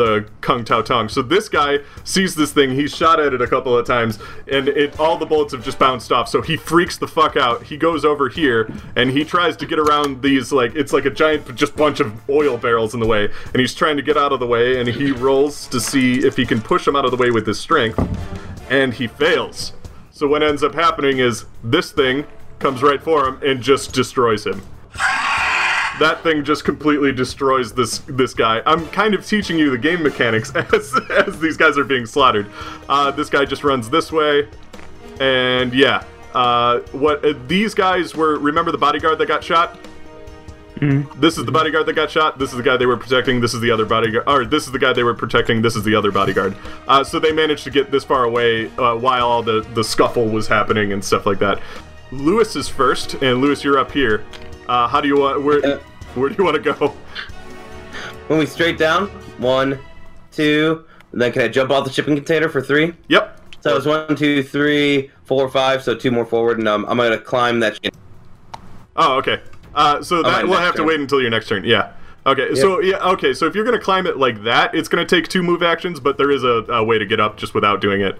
[0.01, 1.11] the Kung Tao Tong.
[1.11, 2.71] So this guy sees this thing.
[2.71, 4.19] He's shot at it a couple of times,
[4.51, 6.27] and it all the bullets have just bounced off.
[6.27, 7.65] So he freaks the fuck out.
[7.65, 11.11] He goes over here and he tries to get around these like it's like a
[11.11, 14.33] giant just bunch of oil barrels in the way, and he's trying to get out
[14.33, 14.81] of the way.
[14.81, 17.47] And he rolls to see if he can push them out of the way with
[17.47, 18.01] his strength,
[18.71, 19.75] and he fails.
[20.11, 22.27] So what ends up happening is this thing
[22.59, 24.63] comes right for him and just destroys him
[26.01, 28.63] that thing just completely destroys this this guy.
[28.67, 32.51] I'm kind of teaching you the game mechanics as as these guys are being slaughtered.
[32.89, 34.49] Uh, this guy just runs this way,
[35.21, 36.05] and yeah.
[36.35, 38.39] Uh, what uh, these guys were?
[38.39, 39.79] Remember the bodyguard that got shot?
[41.17, 42.39] This is the bodyguard that got shot.
[42.39, 43.41] This is the guy they were protecting.
[43.41, 44.27] This is the other bodyguard.
[44.27, 45.61] Or this is the guy they were protecting.
[45.61, 46.57] This is the other bodyguard.
[46.89, 50.27] Uh, so they managed to get this far away uh, while all the the scuffle
[50.27, 51.61] was happening and stuff like that.
[52.13, 54.25] Lewis is first, and Lewis, you're up here.
[54.69, 55.43] Uh, how do you want?
[55.43, 55.81] Where Uh,
[56.15, 56.95] where do you want to go?
[58.29, 59.09] When we straight down,
[59.39, 59.79] one,
[60.31, 62.95] two, and then can I jump off the shipping container for three?
[63.09, 63.39] Yep.
[63.61, 65.83] So it's one, two, three, four, five.
[65.83, 67.79] So two more forward, and um, I'm gonna climb that.
[68.97, 69.41] Oh, okay.
[69.75, 71.65] Uh, so that we'll have to wait until your next turn.
[71.65, 71.93] Yeah.
[72.27, 72.55] Okay.
[72.55, 72.99] So yeah.
[73.11, 73.35] Okay.
[73.35, 76.17] So if you're gonna climb it like that, it's gonna take two move actions, but
[76.19, 78.17] there is a, a way to get up just without doing it.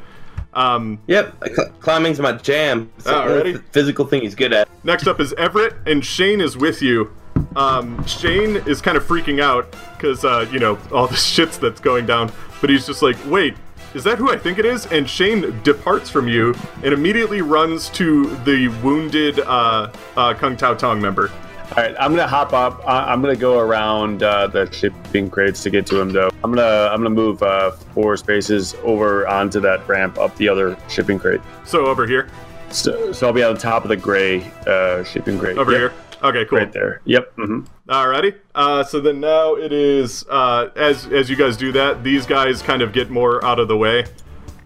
[0.53, 2.91] Um, Yep, cl- climbing's my jam.
[2.99, 3.55] It's Oh, a ready?
[3.71, 4.69] physical thing he's good at.
[4.83, 7.13] next up is Everett, and Shane is with you.
[7.57, 11.81] Um, Shane is kind of freaking out because uh, you know all the shits that's
[11.81, 13.57] going down, but he's just like, wait,
[13.95, 14.87] is that who I think it is?
[14.87, 20.75] And Shane departs from you and immediately runs to the wounded uh, uh, Kung Tao
[20.75, 21.31] Tong member.
[21.71, 22.83] All right, I'm gonna hop up.
[22.89, 26.31] I- I'm gonna go around uh, the shipping crates to get to him, though.
[26.43, 30.77] I'm gonna I'm gonna move uh, four spaces over onto that ramp up the other
[30.89, 31.41] shipping crate.
[31.65, 32.29] So over here,
[32.71, 35.59] So, so I'll be on top of the gray uh, shipping crate.
[35.59, 35.93] over Yep, here.
[36.23, 36.59] Okay, cool.
[36.59, 37.01] right there.
[37.05, 37.33] Yep.
[37.37, 38.35] hmm Alrighty.
[38.55, 42.63] Uh, so then now it is uh, as as you guys do that, these guys
[42.63, 44.05] kind of get more out of the way.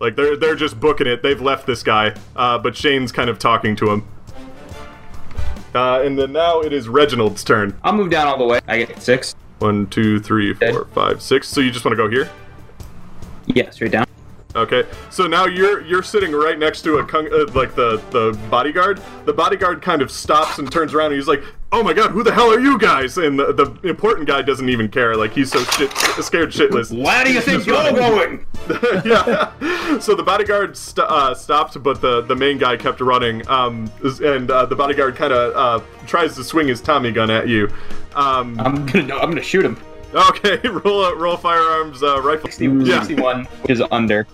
[0.00, 1.22] Like they're they're just booking it.
[1.22, 4.08] They've left this guy, uh, but Shane's kind of talking to him.
[5.74, 7.76] Uh, and then now it is Reginald's turn.
[7.82, 8.60] I'll move down all the way.
[8.68, 9.34] I get six.
[9.58, 11.48] One, two, three, four, five, six.
[11.48, 12.30] So you just want to go here?
[13.46, 14.06] Yeah, straight down.
[14.56, 14.84] Okay.
[15.10, 19.00] So now you're you're sitting right next to a kung, uh, like the the bodyguard.
[19.24, 21.42] The bodyguard kind of stops and turns around and he's like,
[21.72, 24.68] "Oh my god, who the hell are you guys?" And the, the important guy doesn't
[24.68, 25.16] even care.
[25.16, 25.90] Like he's so shit
[26.22, 26.96] scared shitless.
[27.04, 28.46] Where do you think you're going?
[29.04, 29.98] yeah.
[29.98, 33.46] So the bodyguard st- uh, stopped, but the, the main guy kept running.
[33.48, 33.90] Um,
[34.22, 37.68] and uh, the bodyguard kind of uh, tries to swing his Tommy gun at you.
[38.14, 39.76] Um, I'm gonna no, I'm gonna shoot him.
[40.14, 42.48] okay, roll a, roll firearms uh, rifle.
[42.50, 43.00] 60, Yeah.
[43.00, 44.26] 61 is under.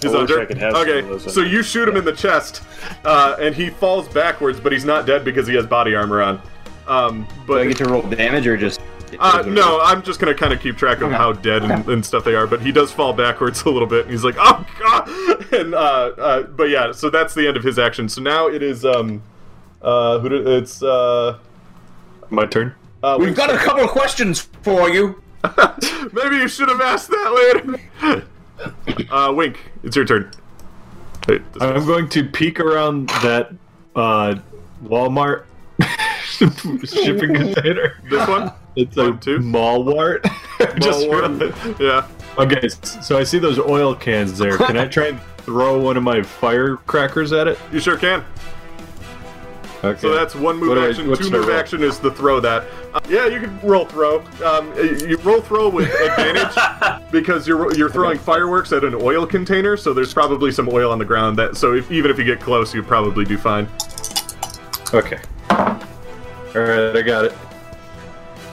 [0.00, 0.40] He's I wish under.
[0.40, 1.52] I could have some okay, of those so under.
[1.52, 2.62] you shoot him in the chest,
[3.04, 6.40] uh, and he falls backwards, but he's not dead because he has body armor on.
[6.86, 8.80] Um, Do I but get to roll damage or just?
[9.18, 11.16] uh, no, I'm just gonna kind of keep track of Okay.
[11.16, 12.46] how dead and, and stuff they are.
[12.46, 14.02] But he does fall backwards a little bit.
[14.02, 17.64] And he's like, "Oh god!" And uh, uh, but yeah, so that's the end of
[17.64, 18.08] his action.
[18.08, 19.22] So now it is um,
[19.82, 20.28] uh, who?
[20.28, 21.38] Do, it's uh,
[22.30, 22.74] My turn.
[23.02, 25.22] uh, We've got a couple of questions for you.
[26.12, 27.72] Maybe you should have asked that
[28.04, 28.24] later.
[29.10, 30.30] Uh, Wink, it's your turn.
[31.26, 33.52] Hey, I'm going to peek around that
[33.94, 34.36] uh,
[34.84, 35.44] Walmart
[36.24, 37.98] shipping container.
[38.08, 38.52] this one.
[38.76, 39.38] It's a One, two.
[39.38, 40.24] Malwart.
[41.10, 41.76] One.
[41.80, 42.06] Yeah.
[42.38, 44.56] Okay, so I see those oil cans there.
[44.56, 47.58] Can I try and throw one of my firecrackers at it?
[47.72, 48.24] You sure can.
[49.84, 50.00] Okay.
[50.00, 51.14] So that's one move do I- action.
[51.16, 52.64] Two move action is to throw that.
[52.92, 54.20] Uh, yeah, you can roll throw.
[54.44, 59.76] Um, you roll throw with advantage because you're you're throwing fireworks at an oil container.
[59.76, 61.38] So there's probably some oil on the ground.
[61.38, 63.68] That so if, even if you get close, you probably do fine.
[64.92, 65.20] Okay.
[65.50, 67.34] All right, I got it.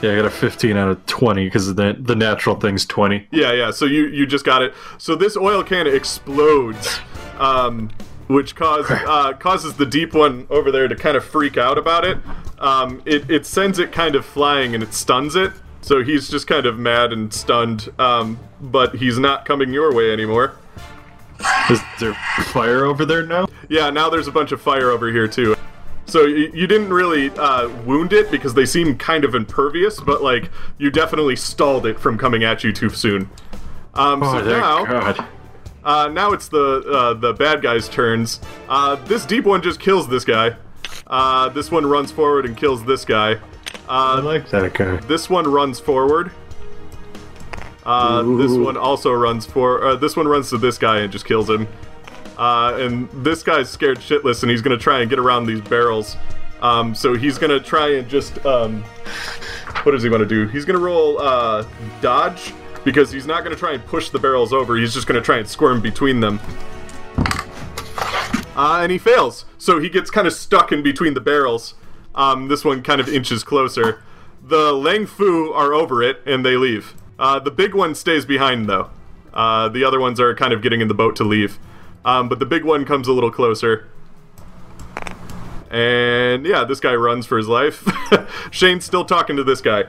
[0.02, 3.26] Yeah, I got a 15 out of 20 because the the natural thing's 20.
[3.32, 3.70] Yeah, yeah.
[3.70, 4.74] So you you just got it.
[4.98, 7.00] So this oil can explodes,
[7.38, 7.90] um,
[8.28, 12.04] which cause uh, causes the deep one over there to kind of freak out about
[12.04, 12.18] it.
[12.58, 15.52] Um, it it sends it kind of flying and it stuns it.
[15.82, 17.92] So he's just kind of mad and stunned.
[17.98, 20.56] Um, but he's not coming your way anymore.
[21.70, 22.14] Is there
[22.46, 23.46] fire over there now?
[23.68, 25.54] Yeah, now there's a bunch of fire over here too.
[26.06, 30.22] So you, you didn't really uh, wound it because they seem kind of impervious, but
[30.22, 33.28] like you definitely stalled it from coming at you too soon.
[33.94, 35.26] Um, Oh, so thank now, God.
[35.86, 38.40] Uh, now it's the uh, the bad guys' turns.
[38.68, 40.54] Uh, this deep one just kills this guy.
[41.06, 43.36] Uh, this one runs forward and kills this guy.
[43.88, 44.96] I Uh, like that guy.
[45.08, 46.32] this one runs forward.
[47.84, 48.64] Uh, this Ooh.
[48.64, 49.84] one also runs for.
[49.84, 51.68] Uh, this one runs to this guy and just kills him.
[52.36, 56.16] Uh, and this guy's scared shitless, and he's gonna try and get around these barrels.
[56.60, 58.44] Um, so he's gonna try and just.
[58.44, 58.82] Um,
[59.84, 60.48] what does he want to do?
[60.48, 61.64] He's gonna roll uh,
[62.00, 62.52] dodge
[62.86, 64.76] because he's not gonna try and push the barrels over.
[64.76, 66.38] He's just gonna try and squirm between them.
[68.54, 69.44] Uh, and he fails.
[69.58, 71.74] So he gets kind of stuck in between the barrels.
[72.14, 74.04] Um, this one kind of inches closer.
[74.40, 76.94] The Lang Fu are over it and they leave.
[77.18, 78.90] Uh, the big one stays behind though.
[79.34, 81.58] Uh, the other ones are kind of getting in the boat to leave.
[82.04, 83.88] Um, but the big one comes a little closer.
[85.72, 87.84] And yeah, this guy runs for his life.
[88.52, 89.86] Shane's still talking to this guy.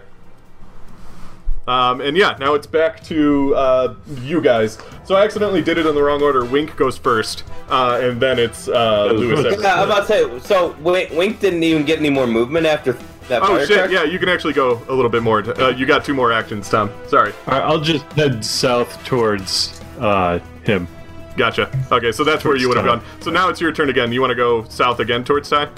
[1.67, 4.77] Um, and yeah, now it's back to uh, you guys.
[5.03, 6.45] So I accidentally did it in the wrong order.
[6.45, 9.41] Wink goes first, uh, and then it's uh, Lewis.
[9.41, 9.61] good.
[9.61, 10.39] Yeah, I'm about to say.
[10.39, 12.93] So Wink, Wink didn't even get any more movement after
[13.27, 13.41] that.
[13.41, 13.77] Oh fire shit!
[13.77, 13.91] truck?
[13.91, 15.39] Yeah, you can actually go a little bit more.
[15.59, 16.89] Uh, you got two more actions, Tom.
[17.07, 17.33] Sorry.
[17.47, 20.87] All right, I'll just head south towards uh, him.
[21.35, 21.69] Gotcha.
[21.91, 23.03] Okay, so that's where you would have gone.
[23.19, 24.11] So now it's your turn again.
[24.11, 25.69] You want to go south again towards Ty?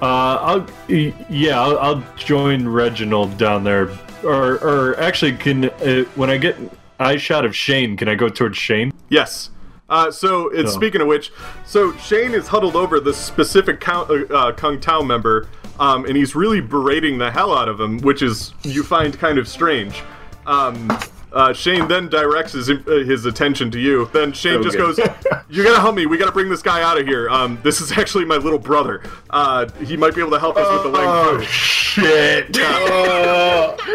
[0.00, 3.90] Uh, I'll yeah, I'll, I'll join Reginald down there.
[4.24, 6.56] Or, or actually, can uh, when I get
[6.98, 8.92] eye shot of Shane, can I go towards Shane?
[9.08, 9.50] Yes.
[9.88, 10.74] Uh, so, it's, Oh.
[10.74, 11.32] speaking of which,
[11.64, 15.48] so Shane is huddled over this specific Count, uh, uh, Kung Tao member,
[15.80, 19.38] um, and he's really berating the hell out of him, which is you find kind
[19.38, 20.02] of strange.
[20.46, 20.88] Um,
[21.32, 22.74] uh, Shane then directs his, uh,
[23.06, 24.08] his attention to you.
[24.12, 24.98] Then Shane just goes,
[25.48, 26.06] "You gotta help me.
[26.06, 27.28] We gotta bring this guy out of here.
[27.28, 29.02] Um, this is actually my little brother.
[29.30, 32.56] Uh, he might be able to help us with the leg." shit!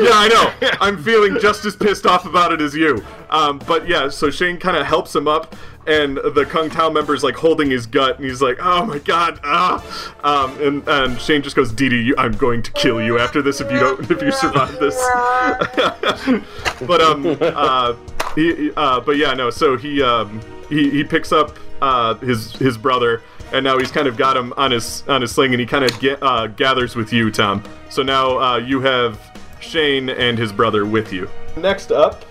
[0.01, 0.69] Yeah, I know.
[0.81, 3.03] I'm feeling just as pissed off about it as you.
[3.29, 5.55] Um, but yeah, so Shane kind of helps him up,
[5.85, 9.39] and the Kung Tao member's like holding his gut, and he's like, "Oh my god!"
[9.43, 9.83] Ah,
[10.23, 13.71] um, and and Shane just goes, "Didi, I'm going to kill you after this if
[13.71, 14.95] you don't if you survive this."
[16.87, 17.95] but um, uh,
[18.35, 19.49] he, uh, but yeah, no.
[19.49, 23.21] So he um, he he picks up uh his his brother.
[23.51, 25.85] And now he's kind of got him on his on his sling, and he kind
[25.85, 27.63] of get, uh, gathers with you, Tom.
[27.87, 29.19] So now uh, you have
[29.59, 31.29] Shane and his brother with you.
[31.57, 32.25] Next up,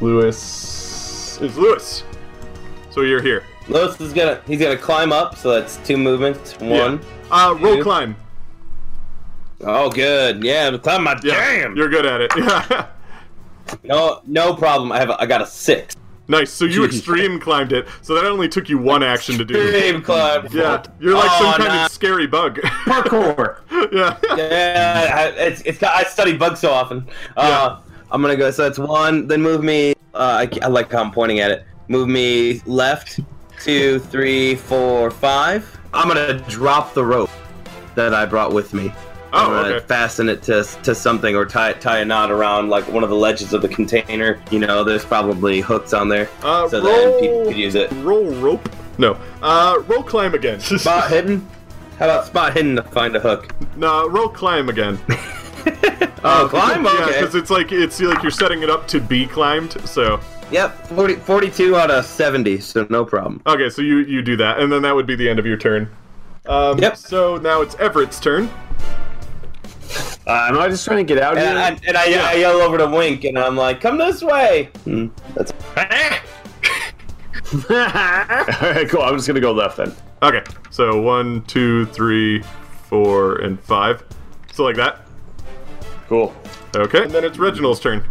[0.00, 2.04] Lewis is Lewis.
[2.96, 3.44] So you're here.
[3.68, 6.58] Lewis is gonna he's gonna climb up, so that's two movements.
[6.60, 6.98] One.
[7.30, 7.82] Uh, roll Two.
[7.82, 8.16] climb.
[9.60, 10.42] Oh, good.
[10.42, 11.76] Yeah, I'm climb my Yeah, damn.
[11.76, 12.32] you're good at it.
[12.36, 12.86] Yeah.
[13.82, 14.92] No, no problem.
[14.92, 15.94] I have a, I got a six.
[16.28, 16.50] nice.
[16.50, 17.86] So you extreme climbed it.
[18.00, 19.60] So that only took you one action to do.
[19.60, 20.46] Extreme climb.
[20.52, 21.84] Yeah, you're like Oh, some kind nah.
[21.84, 22.60] of scary bug.
[22.86, 23.58] Parkour.
[23.92, 24.16] yeah.
[24.38, 27.06] Yeah, I, it's, it's I study bugs so often.
[27.36, 27.80] Uh,
[28.10, 28.50] I'm gonna go.
[28.52, 29.26] So that's one.
[29.26, 29.92] Then move me.
[30.14, 31.66] Uh, I, I like how I'm pointing at it.
[31.88, 33.20] Move me left,
[33.60, 35.78] two, three, four, five.
[35.94, 37.30] I'm gonna drop the rope
[37.94, 38.92] that I brought with me.
[39.32, 39.86] I'm Oh, gonna okay.
[39.86, 43.16] fasten it to to something or tie tie a knot around like one of the
[43.16, 44.40] ledges of the container.
[44.50, 47.90] You know, there's probably hooks on there, Uh, so roll, then people could use it.
[48.02, 48.68] roll rope.
[48.98, 49.16] No.
[49.42, 50.58] Uh, roll climb again.
[50.60, 51.46] Spot hidden.
[51.98, 53.54] How about spot hidden to find a hook?
[53.76, 54.98] no, roll climb again.
[56.28, 56.84] Oh, climb.
[56.84, 57.20] Yeah, Okay.
[57.20, 59.72] because it's like it's like you're setting it up to be climbed.
[59.88, 60.18] So
[60.50, 63.42] Yep, 40, 42 out of 70, so no problem.
[63.46, 65.56] okay, so you you do that, and then that would be the end of your
[65.56, 65.88] turn.
[66.46, 66.96] Um, Yep.
[66.96, 68.48] So now it's Everett's turn.
[70.26, 71.78] Uh, am I just trying to get out And, I, here?
[71.88, 75.52] and I, I yell over to Wink, and I'm like, "Come this way." Hmm, that's
[75.76, 76.20] Alright,
[78.88, 79.02] cool.
[79.02, 79.94] I'm just gonna go left then.
[80.22, 82.42] Okay, so one, two, three,
[82.88, 84.02] four, and five.
[84.52, 85.02] So like that.
[86.08, 86.34] Cool.
[86.74, 88.04] Okay, and then it's Reginald's turn.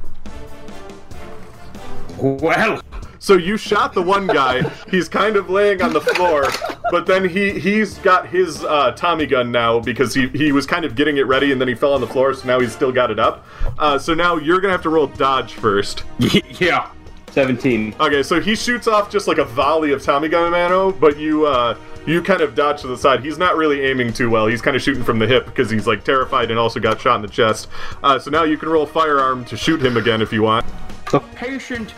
[2.18, 2.82] Well,
[3.20, 4.62] So you shot the one guy.
[4.90, 6.46] he's kind of laying on the floor,
[6.92, 10.86] but then he he's got his uh, Tommy gun now because he he was kind
[10.86, 12.34] of getting it ready and then he fell on the floor.
[12.34, 13.46] So now he's still got it up.
[13.78, 16.04] Uh, so now you're gonna have to roll dodge first.
[16.60, 16.90] yeah.
[17.32, 17.96] 17.
[18.00, 21.46] Okay, so he shoots off just like a volley of Tommy gun ammo, but you
[21.46, 23.26] uh you kind of dodge to the side.
[23.26, 24.48] He's not really aiming too well.
[24.48, 27.16] He's kind of shooting from the hip because he's like terrified and also got shot
[27.18, 27.68] in the chest.
[28.04, 30.66] Uh, so now you can roll firearm to shoot him again if you want.
[31.12, 31.94] The patient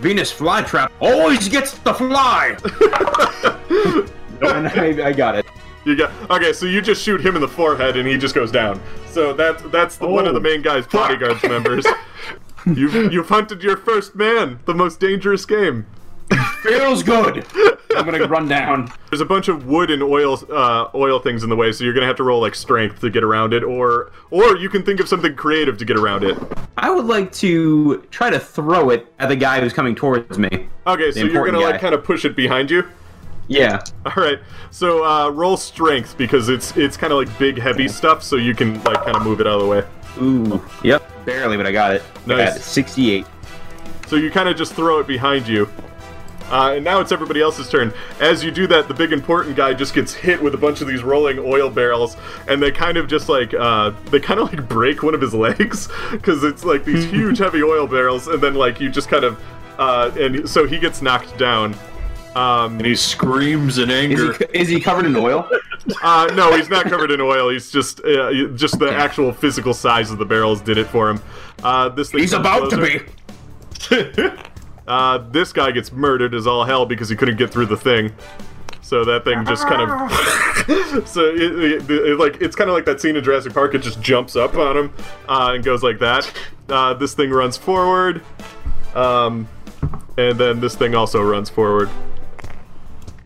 [0.00, 2.56] Venus flytrap always gets the fly.
[4.40, 5.46] and I, I got it.
[5.84, 8.52] You got okay, so you just shoot him in the forehead and he just goes
[8.52, 8.80] down.
[9.10, 10.42] So that's that's the, one of the oh.
[10.42, 11.86] main guy's bodyguards members.
[12.66, 15.86] You've you've hunted your first man, the most dangerous game.
[16.62, 17.46] Feels good.
[17.96, 18.92] I'm gonna run down.
[19.10, 21.94] There's a bunch of wood and oil uh, oil things in the way, so you're
[21.94, 25.00] gonna have to roll like strength to get around it, or or you can think
[25.00, 26.36] of something creative to get around it.
[26.76, 30.68] I would like to try to throw it at the guy who's coming towards me.
[30.86, 32.86] Okay, so you're gonna like kind of push it behind you.
[33.46, 33.82] Yeah.
[34.04, 34.38] All right,
[34.70, 38.54] so uh, roll strength because it's it's kind of like big heavy stuff, so you
[38.54, 39.84] can like kind of move it out of the way.
[40.20, 40.62] Ooh.
[40.84, 41.24] Yep.
[41.24, 42.02] Barely, but I got it.
[42.26, 42.48] I Nice.
[42.48, 42.62] got it.
[42.62, 43.26] 68.
[44.06, 45.68] So you kind of just throw it behind you.
[46.50, 47.92] Uh, and now it's everybody else's turn.
[48.20, 50.88] As you do that, the big important guy just gets hit with a bunch of
[50.88, 54.68] these rolling oil barrels, and they kind of just like uh, they kind of like
[54.68, 58.54] break one of his legs because it's like these huge heavy oil barrels, and then
[58.54, 59.38] like you just kind of
[59.78, 61.74] uh, and so he gets knocked down.
[62.34, 64.32] Um, And he screams in Is anger.
[64.34, 65.48] he, is he covered in oil?
[66.02, 67.48] uh, no, he's not covered in oil.
[67.50, 71.20] He's just uh, just the actual physical size of the barrels did it for him.
[71.62, 73.00] Uh, this thing He's comes about to be.
[74.88, 78.12] Uh, this guy gets murdered as all hell because he couldn't get through the thing.
[78.80, 81.42] So that thing just kind of, so it,
[81.82, 83.74] it, it- like it's kind of like that scene in Jurassic Park.
[83.74, 84.92] It just jumps up on him
[85.28, 86.32] uh, and goes like that.
[86.70, 88.22] Uh, this thing runs forward,
[88.94, 89.46] um,
[90.16, 91.90] and then this thing also runs forward.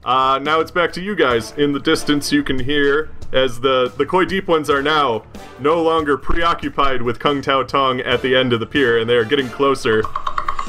[0.04, 1.52] Uh, now it's back to you guys.
[1.56, 5.24] In the distance, you can hear as the the Koi Deep ones are now
[5.58, 9.16] no longer preoccupied with Kung Tao Tong at the end of the pier, and they
[9.16, 10.02] are getting closer.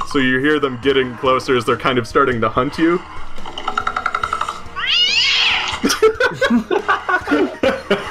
[0.07, 3.01] So you hear them getting closer as they're kind of starting to hunt you.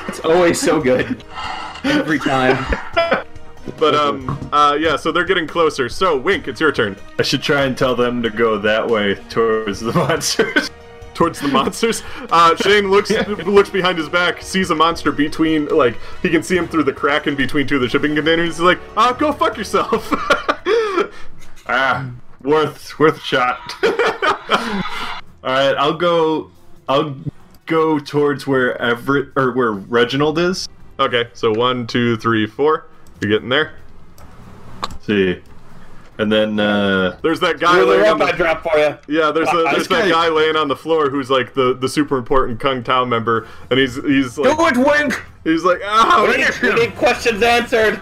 [0.08, 1.24] It's always so good.
[1.84, 2.64] Every time.
[3.78, 4.96] But um, uh, yeah.
[4.96, 5.88] So they're getting closer.
[5.88, 6.96] So Wink, it's your turn.
[7.18, 10.70] I should try and tell them to go that way towards the monsters.
[11.14, 12.02] Towards the monsters.
[12.30, 13.10] Uh, Shane looks
[13.46, 16.92] looks behind his back, sees a monster between, like he can see him through the
[16.92, 18.56] crack in between two of the shipping containers.
[18.56, 20.08] He's like, "Ah, go fuck yourself."
[21.66, 22.10] ah,
[22.42, 23.74] worth worth a shot.
[25.44, 26.50] All right, I'll go.
[26.88, 27.16] I'll
[27.66, 30.68] go towards where Everett or where Reginald is.
[30.98, 32.86] okay, so one, two, three, four.
[33.20, 33.74] You're getting there.
[35.02, 35.42] see.
[36.22, 38.96] And then uh There's that guy laying on up, I the, drop for you.
[39.08, 39.32] yeah.
[39.32, 42.60] There's a, there's that guy- laying on the floor who's like the, the super important
[42.60, 45.20] Kung Tao member, and he's he's like Do it, Wink!
[45.44, 48.00] he's like ah we need questions answered.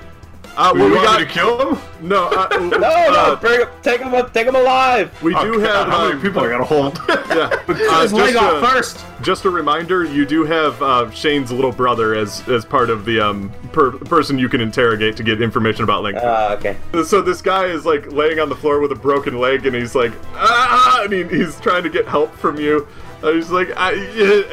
[0.56, 1.82] Uh, well, we want got to kill him?
[2.02, 5.10] no uh, No, uh, no, bring him, take him, take him alive.
[5.22, 6.98] we do Oh, have God, how um, many people I gotta hold?
[7.08, 7.56] yeah.
[7.90, 9.04] Uh, His leg just, off uh, first.
[9.22, 13.20] Just a reminder, you do have uh, Shane's little brother as as part of the
[13.20, 16.18] um per- person you can interrogate to get information about Link.
[16.20, 16.76] Ah, okay.
[17.04, 19.94] so this guy is like laying on the floor with a broken leg, and he's
[19.94, 22.86] like ah, and he, he's trying to get help from you.
[23.22, 23.92] Uh, he's like, I,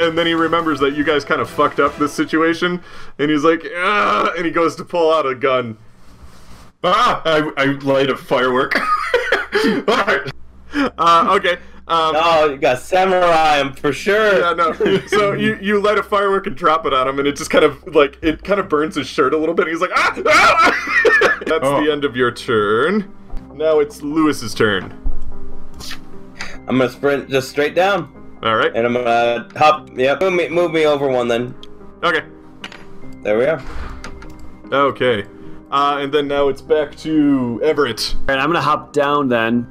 [0.01, 2.83] and then he remembers that you guys kind of fucked up this situation,
[3.17, 5.77] and he's like, ah, and he goes to pull out a gun.
[6.83, 8.73] Ah, I, I light a firework.
[9.55, 10.31] Alright.
[10.99, 11.53] Uh, okay.
[11.87, 14.39] Um, Oh, you got samurai him for sure.
[14.41, 14.73] Yeah, no.
[15.07, 17.63] So you you light a firework and drop it on him, and it just kind
[17.63, 19.67] of like it kind of burns his shirt a little bit.
[19.67, 21.39] And he's like, ah, ah!
[21.47, 21.83] That's Oh.
[21.83, 23.11] the end of your turn.
[23.55, 24.91] Now it's Lewis's turn.
[26.67, 28.75] I'm gonna sprint just straight down, All right.
[28.75, 29.89] and I'm gonna hop.
[29.97, 31.55] Yep, move me, move me over one then.
[32.03, 32.23] Okay.
[33.23, 33.63] There we are.
[34.71, 35.23] Okay.
[35.71, 38.15] Uh, and then now it's back to Everett.
[38.15, 39.67] All right, I'm gonna hop down then.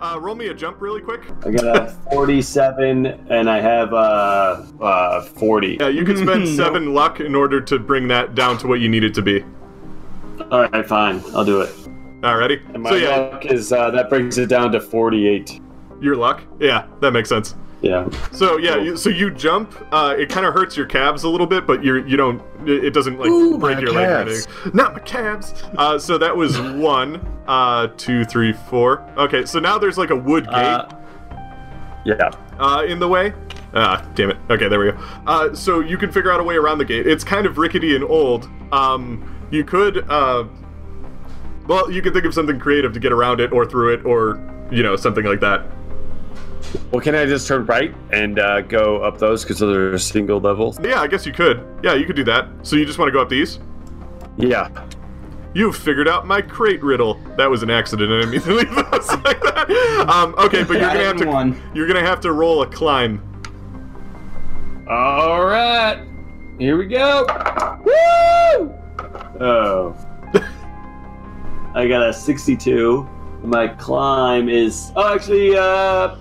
[0.00, 1.22] Uh, roll me a jump really quick.
[1.46, 5.78] I got a 47 and I have uh, uh 40.
[5.80, 8.88] Yeah, you can spend seven luck in order to bring that down to what you
[8.90, 9.42] need it to be.
[10.50, 11.22] All right, fine.
[11.34, 11.70] I'll do it.
[12.20, 12.60] Alrighty.
[12.74, 15.60] And my So yeah, luck is uh, that brings it down to 48.
[16.02, 16.42] your luck.
[16.60, 17.54] Yeah, that makes sense.
[17.84, 18.08] Yeah.
[18.32, 19.74] So yeah, you, so you jump.
[19.92, 22.40] Uh, it kind of hurts your calves a little bit, but you're you don't.
[22.66, 24.72] It it doesn't like Ooh, break my your leg or anything.
[24.72, 25.52] Not my calves.
[25.76, 27.16] Uh, so that was one,
[27.46, 29.02] uh, two, three, four.
[29.18, 30.88] Okay, so now there's like a wood gate Uh,
[32.06, 32.30] yeah.
[32.58, 33.34] uh, in the way.
[33.74, 34.38] Ah, damn it.
[34.48, 34.98] Okay, there we go.
[35.26, 37.06] Uh, so you can figure out a way around the gate.
[37.06, 38.48] It's kind of rickety and old.
[38.72, 40.44] Um, you could, uh,
[41.66, 44.40] well, you can think of something creative to get around it or through it or
[44.70, 45.66] you know something like that.
[46.90, 50.40] Well, can I just turn right and uh, go up those because those are single
[50.40, 50.78] levels?
[50.80, 51.64] Yeah, I guess you could.
[51.82, 52.48] Yeah, you could do that.
[52.62, 53.58] So you just want to go up these?
[54.36, 54.68] Yeah.
[55.54, 57.14] You've figured out my crate riddle.
[57.36, 58.10] That was an accident.
[58.10, 58.54] I didn't mean to
[59.24, 60.06] like that.
[60.08, 61.60] Um, okay, but you're gonna have to One.
[61.74, 63.22] you're gonna have to roll a climb.
[64.88, 66.04] All right.
[66.58, 67.24] Here we go.
[67.84, 68.74] Woo!
[69.40, 69.96] Oh.
[71.74, 73.08] I got a 62.
[73.42, 76.16] My climb is oh actually uh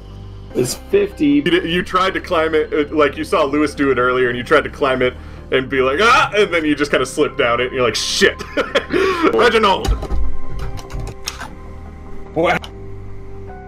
[0.56, 1.26] is 50.
[1.26, 4.38] You, you tried to climb it uh, like you saw Lewis do it earlier, and
[4.38, 5.14] you tried to climb it
[5.52, 7.84] and be like ah, and then you just kind of slipped down it, and you're
[7.84, 8.42] like shit,
[9.34, 9.90] Reginald.
[12.36, 12.58] Well,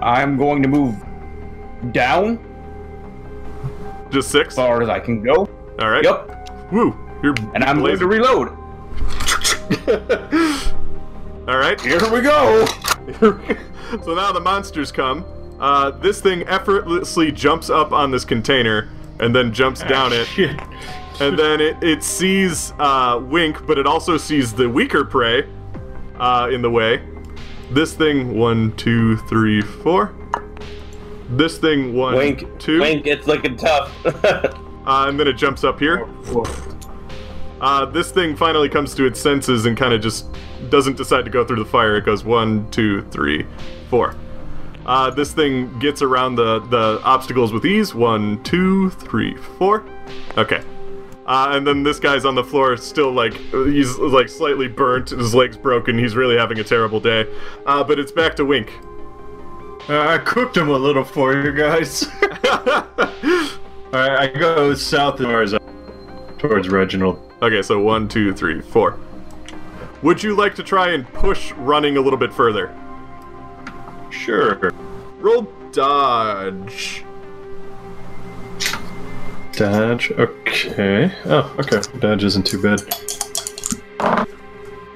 [0.02, 0.96] I'm going to move
[1.92, 2.40] down
[4.12, 4.50] Just six.
[4.50, 5.48] as far as I can go.
[5.80, 6.04] All right.
[6.04, 6.72] Yep.
[6.72, 6.98] Woo.
[7.22, 8.50] You're And I'm going to reload.
[11.48, 11.80] All right.
[11.80, 12.66] Here we go.
[14.04, 15.24] so now the monsters come.
[15.60, 18.90] Uh, this thing effortlessly jumps up on this container
[19.20, 20.26] and then jumps down it.
[20.26, 20.60] Shit.
[21.22, 25.48] And then it, it sees uh, Wink, but it also sees the weaker prey
[26.20, 27.02] uh, in the way.
[27.72, 30.14] This thing, one, two, three, four.
[31.30, 32.80] This thing, one, Wink, two.
[32.80, 33.08] wink.
[33.08, 33.92] It's looking tough.
[34.86, 36.08] Uh, and then it jumps up here.
[37.60, 40.28] Uh, this thing finally comes to its senses and kind of just
[40.70, 41.96] doesn't decide to go through the fire.
[41.96, 43.48] It goes one, two, three,
[43.90, 44.16] four.
[44.86, 47.96] Uh, this thing gets around the, the obstacles with ease.
[47.96, 49.86] One, two, three, four.
[50.38, 50.64] Okay.
[51.26, 55.34] Uh, and then this guy's on the floor, still like he's like slightly burnt, his
[55.34, 55.98] leg's broken.
[55.98, 57.26] He's really having a terrible day.
[57.66, 58.72] Uh, but it's back to Wink.
[59.90, 62.08] Uh, I cooked him a little for you guys.
[63.94, 65.56] Alright, I go south as far as
[66.38, 67.22] towards Reginald.
[67.42, 69.00] Okay, so one, two, three, four.
[70.04, 72.76] Would you like to try and push running a little bit further?
[74.16, 74.72] Sure.
[75.20, 77.04] Roll dodge.
[79.54, 80.12] Dodge.
[80.12, 81.12] Okay.
[81.26, 81.82] Oh, okay.
[82.00, 82.82] Dodge isn't too bad.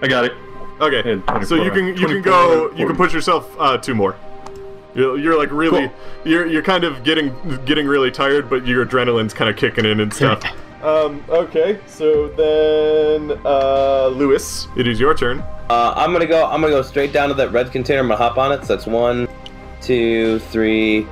[0.01, 0.33] I got it.
[0.81, 4.15] Okay, so you can you can 24, go you can push yourself uh, two more.
[4.95, 5.91] You're, you're like really
[6.23, 9.99] you're you're kind of getting getting really tired, but your adrenaline's kind of kicking in
[9.99, 10.41] and stuff.
[10.83, 11.23] um.
[11.29, 11.79] Okay.
[11.85, 15.39] So then, uh, Lewis, it is your turn.
[15.69, 16.45] Uh, I'm gonna go.
[16.45, 17.99] I'm gonna go straight down to that red container.
[17.99, 18.61] I'm gonna hop on it.
[18.65, 19.27] So that's one,
[19.81, 21.05] two, three,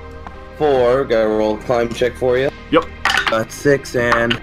[0.58, 1.04] four.
[1.06, 2.50] Gotta roll climb check for you.
[2.72, 2.86] Yep.
[3.30, 4.42] That's six and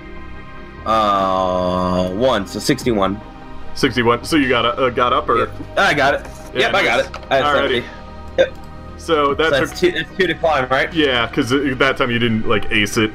[0.87, 2.47] uh one.
[2.47, 3.20] So sixty-one.
[3.75, 4.25] Sixty-one.
[4.25, 6.27] So you got uh, got up or I got it.
[6.55, 7.07] Yeah, yep, I got it.
[7.31, 7.83] I Alrighty.
[7.83, 7.87] 70.
[8.39, 8.55] Yep.
[8.99, 9.91] so that So took that's two.
[9.93, 10.93] That's two to climb, right?
[10.93, 13.11] yeah, because that time you didn't like ace it.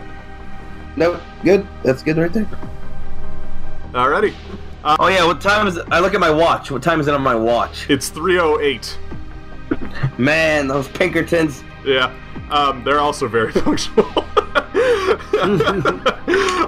[0.97, 1.21] Nope.
[1.43, 1.67] Good.
[1.83, 2.47] That's good right there.
[3.93, 4.33] Alrighty.
[4.83, 5.85] Oh yeah, what time is it?
[5.91, 6.71] I look at my watch.
[6.71, 7.89] What time is it on my watch?
[7.89, 8.97] It's 308.
[10.17, 11.63] Man, those Pinkertons.
[11.85, 12.13] Yeah,
[12.49, 14.07] um, they're also very functional.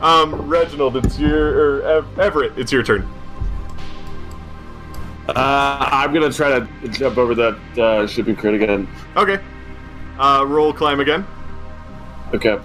[0.04, 2.58] um, Reginald, it's your or Ev- Everett.
[2.58, 3.08] It's your turn.
[5.30, 8.88] Uh, I'm gonna try to jump over that uh, shipping crate again.
[9.16, 9.40] Okay.
[10.20, 11.26] Uh, roll climb again.
[12.34, 12.60] Okay.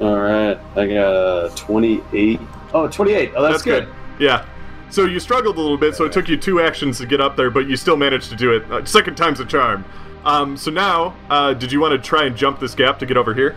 [0.00, 2.40] All right, I got a 28.
[2.72, 3.32] Oh, 28.
[3.36, 3.88] Oh, that's, good.
[4.18, 4.46] Yeah.
[4.88, 7.36] So you struggled a little bit, so it took you two actions to get up
[7.36, 8.70] there, but you still managed to do it.
[8.70, 9.84] Uh, second time's a charm.
[10.24, 13.16] Um, so now, uh, did you want to try and jump this gap to get
[13.16, 13.56] over here?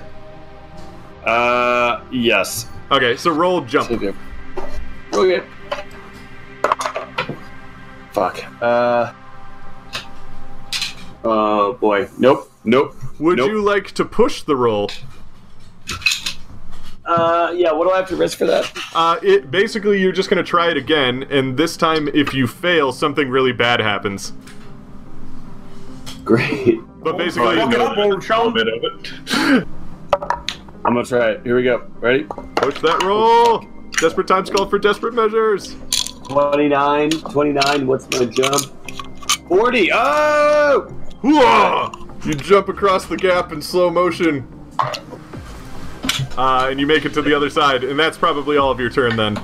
[1.25, 2.67] Uh, yes.
[2.91, 3.89] Okay, so roll jump.
[3.91, 4.13] Okay.
[5.13, 5.43] Okay.
[8.11, 8.43] Fuck.
[8.61, 9.13] Uh.
[11.23, 12.09] Oh boy.
[12.17, 12.51] Nope.
[12.63, 12.95] Nope.
[13.19, 13.49] Would Nope.
[13.49, 14.89] you like to push the roll?
[17.06, 17.72] Uh, yeah.
[17.72, 18.72] What do I have to risk for that?
[18.95, 22.91] Uh, it basically you're just gonna try it again, and this time if you fail,
[22.91, 24.34] something really bad happens.
[26.24, 26.80] Great.
[27.01, 28.54] But basically, Fuck it no, up, old A chum.
[28.54, 29.68] bit of it.
[30.86, 31.43] I'm gonna try it.
[31.43, 31.86] Here we go.
[31.99, 32.24] Ready?
[32.56, 33.66] push that roll.
[33.99, 35.76] Desperate times call for desperate measures.
[36.30, 37.10] 29.
[37.12, 37.88] 29.
[37.88, 38.62] What's my jump?
[39.47, 39.91] 40.
[39.93, 40.95] Oh!
[41.22, 42.26] Hooah!
[42.26, 44.47] You jump across the gap in slow motion.
[46.38, 48.89] Uh, and you make it to the other side, and that's probably all of your
[48.89, 49.38] turn then.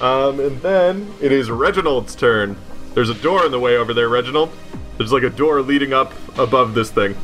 [0.00, 2.56] Um, and then it is Reginald's turn.
[2.94, 4.50] There's a door in the way over there, Reginald.
[4.96, 7.16] There's like a door leading up above this thing.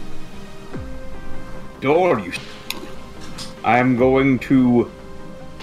[1.81, 2.33] Door, you.
[3.65, 4.91] I'm going to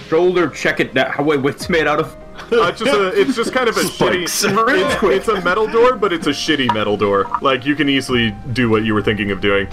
[0.08, 1.24] shoulder check it down.
[1.24, 2.16] Wait, what's made out of?
[2.52, 4.24] Uh, it's just a, it's just kind of a shitty.
[4.24, 7.30] It's, it's a metal door, but it's a shitty metal door.
[7.40, 9.68] Like you can easily do what you were thinking of doing.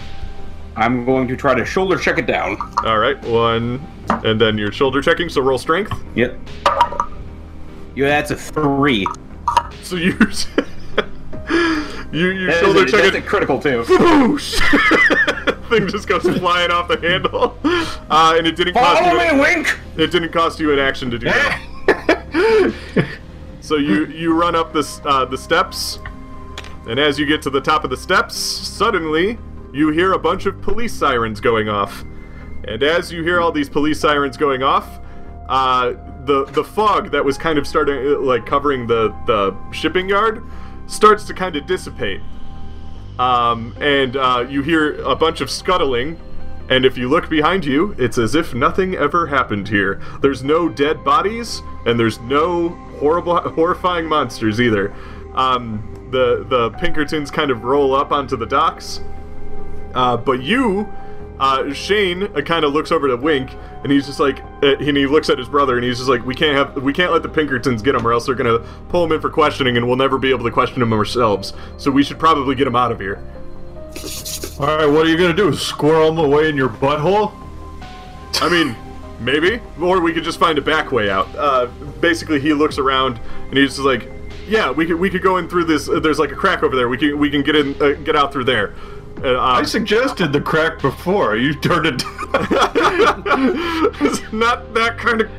[0.76, 2.58] I'm going to try to shoulder check it down.
[2.86, 3.86] All right, one,
[4.24, 5.28] and then you're shoulder checking.
[5.30, 5.92] So roll strength.
[6.16, 6.38] Yep.
[7.96, 9.06] Yeah, that's a three.
[9.84, 10.12] So you
[12.12, 13.24] you you That shoulder a, check that's it.
[13.24, 13.84] a critical too.
[15.70, 19.34] Thing just goes flying off the handle, uh, and it didn't cost Follow you.
[19.36, 19.80] me, Wink.
[19.98, 22.76] It didn't cost you an action to do that.
[23.62, 26.00] so you you run up this uh, the steps,
[26.88, 29.38] and as you get to the top of the steps, suddenly
[29.74, 32.04] you hear a bunch of police sirens going off.
[32.68, 35.00] And as you hear all these police sirens going off,
[35.50, 35.94] uh,
[36.26, 40.44] the the fog that was kind of starting like covering the the shipping yard
[40.88, 42.22] starts to kind of dissipate.
[43.20, 46.20] Um, and uh, you hear a bunch of scuttling,
[46.70, 50.02] and if you look behind you, it's as if nothing ever happened here.
[50.22, 52.70] There's no dead bodies, and there's no
[53.00, 54.94] horrible, horrifying monsters either.
[55.34, 59.02] Um, the the Pinkertons kind of roll up onto the docks,
[59.94, 60.92] uh, but you,
[61.40, 63.52] uh, Shane, uh, kind of looks over to Wink,
[63.84, 66.26] and he's just like, uh, and he looks at his brother, and he's just like,
[66.26, 69.04] we can't have, we can't let the Pinkertons get him, or else they're gonna pull
[69.04, 71.54] him in for questioning, and we'll never be able to question him ourselves.
[71.78, 73.24] So we should probably get him out of here.
[74.60, 75.54] All right, what are you gonna do?
[75.54, 77.34] Squirrel him away in your butthole?
[78.36, 78.76] I mean,
[79.20, 81.28] maybe, or we could just find a back way out.
[81.36, 81.66] Uh,
[82.00, 83.20] basically, he looks around,
[83.50, 84.10] and he's just like,
[84.48, 85.90] yeah, we could, we could go in through this.
[85.90, 86.90] Uh, there's like a crack over there.
[86.90, 88.76] We can, we can get in, uh, get out through there.
[89.24, 91.36] Uh, I suggested the crack before.
[91.38, 92.04] You turned it.
[94.02, 95.30] it's not that kind of.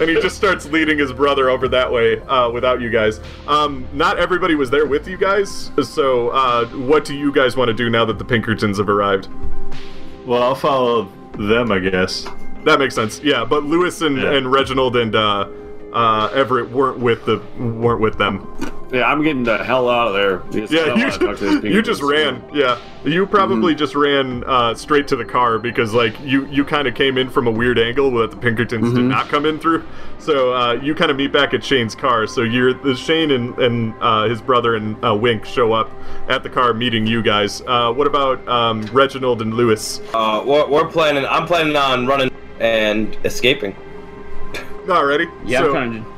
[0.00, 3.20] and he just starts leading his brother over that way uh, without you guys.
[3.46, 7.68] Um, not everybody was there with you guys, so uh, what do you guys want
[7.68, 9.28] to do now that the Pinkertons have arrived?
[10.26, 12.26] well, I'll follow them, I guess.
[12.64, 13.20] That makes sense.
[13.24, 14.32] Yeah, but Lewis and, Yeah.
[14.34, 15.48] and Reginald and uh,
[15.92, 18.46] uh, Everett weren't with the weren't with them.
[18.92, 20.36] Yeah, I'm getting the hell out of there.
[20.38, 22.42] because I Yeah, you, wanna talk to these you just Pinkertons.
[22.42, 22.54] ran.
[22.54, 26.86] Yeah, you probably just ran uh, straight to the car because like you you kind
[26.86, 29.86] of came in from a weird angle that the Pinkertons did not come in through.
[30.18, 32.26] So uh, you kind of meet back at Shane's car.
[32.26, 35.90] So you're the Shane and and uh, his brother and uh, Wink show up
[36.28, 37.62] at the car meeting you guys.
[37.66, 40.02] Uh, what about um, Reginald and Lewis?
[40.12, 41.24] Uh, we're, we're planning.
[41.24, 42.30] I'm planning on running
[42.60, 43.74] and escaping.
[44.84, 45.30] Alrighty.
[45.46, 46.11] Yeah, So, I'm trying to.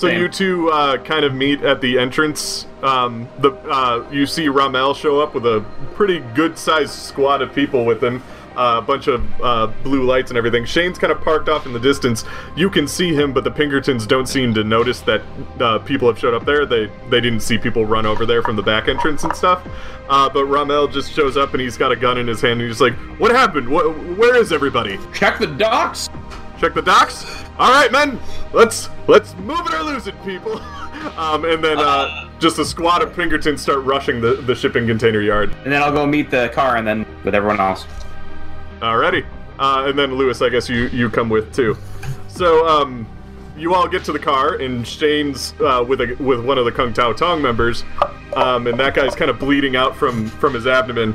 [0.00, 0.22] So Same.
[0.22, 2.64] you two uh, kind of meet at the entrance.
[2.82, 5.62] Um, the uh, you see Ramel show up with a
[5.94, 8.22] pretty good-sized squad of people with him,
[8.56, 10.64] uh, a bunch of uh, blue lights and everything.
[10.64, 12.24] Shane's kind of parked off in the distance.
[12.56, 15.20] You can see him, but the Pinkertons don't seem to notice that
[15.60, 16.64] uh, people have showed up there.
[16.64, 19.68] They they didn't see people run over there from the back entrance and stuff.
[20.08, 22.70] Uh, but Ramel just shows up and he's got a gun in his hand and
[22.70, 23.66] he's like, "What happened?
[23.66, 26.08] Wh- where is everybody?" Check the docks.
[26.60, 27.24] Check the docks.
[27.58, 28.20] All right, men.
[28.52, 30.60] Let's let's move it or lose it, people.
[31.16, 35.22] Um, and then uh, just a squad of Pinkertons start rushing the, the shipping container
[35.22, 35.50] yard.
[35.64, 37.86] And then I'll go meet the car and then with everyone else.
[38.80, 39.24] Alrighty.
[39.58, 41.74] Uh, and then Lewis, I guess you you come with too.
[42.28, 43.06] so um,
[43.56, 46.72] you all get to the car, and Shane's uh, with a with one of the
[46.72, 47.82] Kung Tao Tong members,
[48.36, 51.14] um, and that guy's kind of bleeding out from from his abdomen.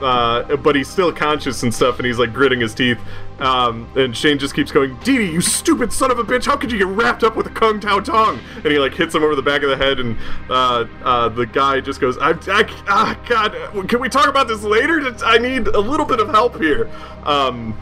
[0.00, 2.98] Uh, but he's still conscious and stuff, and he's like gritting his teeth.
[3.38, 6.44] Um, and Shane just keeps going, Dee Dee, you stupid son of a bitch!
[6.46, 8.38] How could you get wrapped up with a Kung Tao Tong?
[8.56, 10.16] And he like hits him over the back of the head, and
[10.50, 14.62] uh, uh, the guy just goes, I, I, ah, God, can we talk about this
[14.62, 15.00] later?
[15.24, 16.90] I need a little bit of help here.
[17.24, 17.78] Um,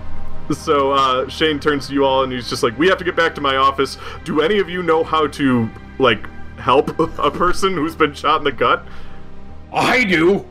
[0.52, 3.16] so uh, Shane turns to you all, and he's just like, "We have to get
[3.16, 3.96] back to my office.
[4.24, 8.44] Do any of you know how to like help a person who's been shot in
[8.44, 8.84] the gut?
[9.72, 10.46] I do.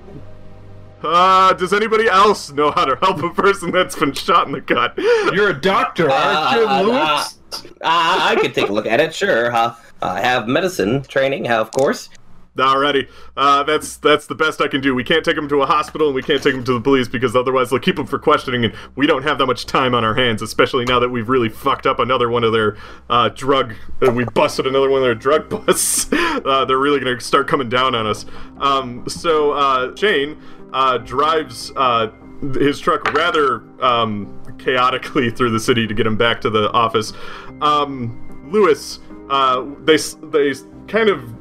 [1.04, 4.62] Uh, does anybody else know how to help a person that's been shot in the
[4.62, 4.94] gut?
[4.98, 9.14] You're a doctor, aren't you, Uh, uh, uh, I could take a look at it,
[9.14, 9.54] sure.
[9.54, 12.10] Uh, I have medicine training, uh, of course.
[12.56, 14.94] Alrighty, uh, that's that's the best I can do.
[14.94, 17.08] We can't take him to a hospital, and we can't take him to the police
[17.08, 20.04] because otherwise they'll keep him for questioning, and we don't have that much time on
[20.04, 20.44] our hands.
[20.44, 22.78] Especially now that we've really fucked up another one of their
[23.10, 23.74] uh, drug.
[24.06, 26.08] Uh, we busted another one of their drug busts.
[26.14, 28.24] uh, they're really gonna start coming down on us.
[28.60, 30.40] Um, so uh, Shane
[30.74, 32.12] uh, drives uh,
[32.56, 37.14] his truck rather um, chaotically through the city to get him back to the office.
[37.62, 39.00] Um, Lewis,
[39.30, 40.54] uh, they they
[40.88, 41.36] kind of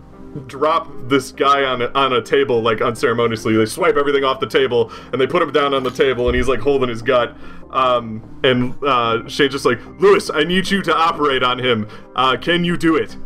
[0.46, 3.54] drop this guy on a, on a table like unceremoniously.
[3.56, 6.36] They swipe everything off the table and they put him down on the table and
[6.36, 7.36] he's like holding his gut.
[7.70, 11.88] Um, and uh, Shane's just like, Lewis, I need you to operate on him.
[12.16, 13.16] Uh, can you do it?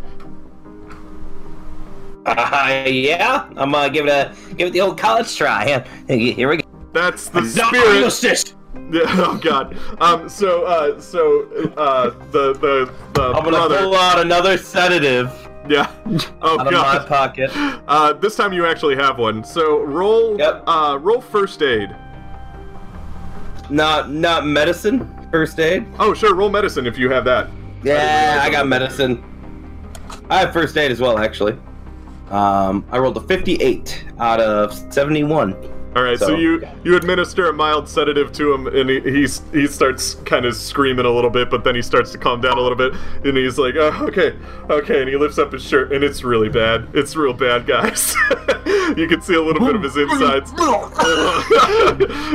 [2.26, 5.84] Uh, yeah, I'm gonna give it a give it the old college try.
[6.08, 6.64] Here we go.
[6.92, 8.54] That's the Not spirit.
[8.94, 9.76] oh God.
[10.00, 10.28] Um.
[10.28, 10.64] So.
[10.64, 11.00] Uh.
[11.00, 11.44] So.
[11.76, 12.10] Uh.
[12.30, 12.52] The.
[12.54, 12.92] The.
[13.14, 13.78] The I'm gonna brother.
[13.78, 15.30] pull out another sedative
[15.68, 15.90] Yeah.
[16.42, 17.50] Oh out of my pocket.
[17.86, 18.12] Uh.
[18.12, 19.44] This time you actually have one.
[19.44, 20.36] So roll.
[20.38, 20.64] Yep.
[20.66, 20.98] Uh.
[21.00, 21.94] Roll first aid.
[23.70, 25.12] Not not medicine.
[25.30, 25.86] First aid.
[25.98, 26.34] Oh, sure.
[26.34, 27.48] Roll medicine if you have that.
[27.82, 29.22] Yeah, I got medicine.
[30.30, 31.56] I have first aid as well, actually.
[32.30, 35.54] Um, I rolled a 58 out of 71.
[35.94, 39.40] All right, so, So- you you administer a mild sedative to him, and he he's,
[39.50, 42.58] he starts kind of screaming a little bit, but then he starts to calm down
[42.58, 42.92] a little bit,
[43.24, 44.36] and he's like, oh, "Okay,
[44.68, 46.86] okay," and he lifts up his shirt, and it's really bad.
[46.92, 48.14] It's real bad, guys.
[48.94, 50.52] you can see a little bit of his insides.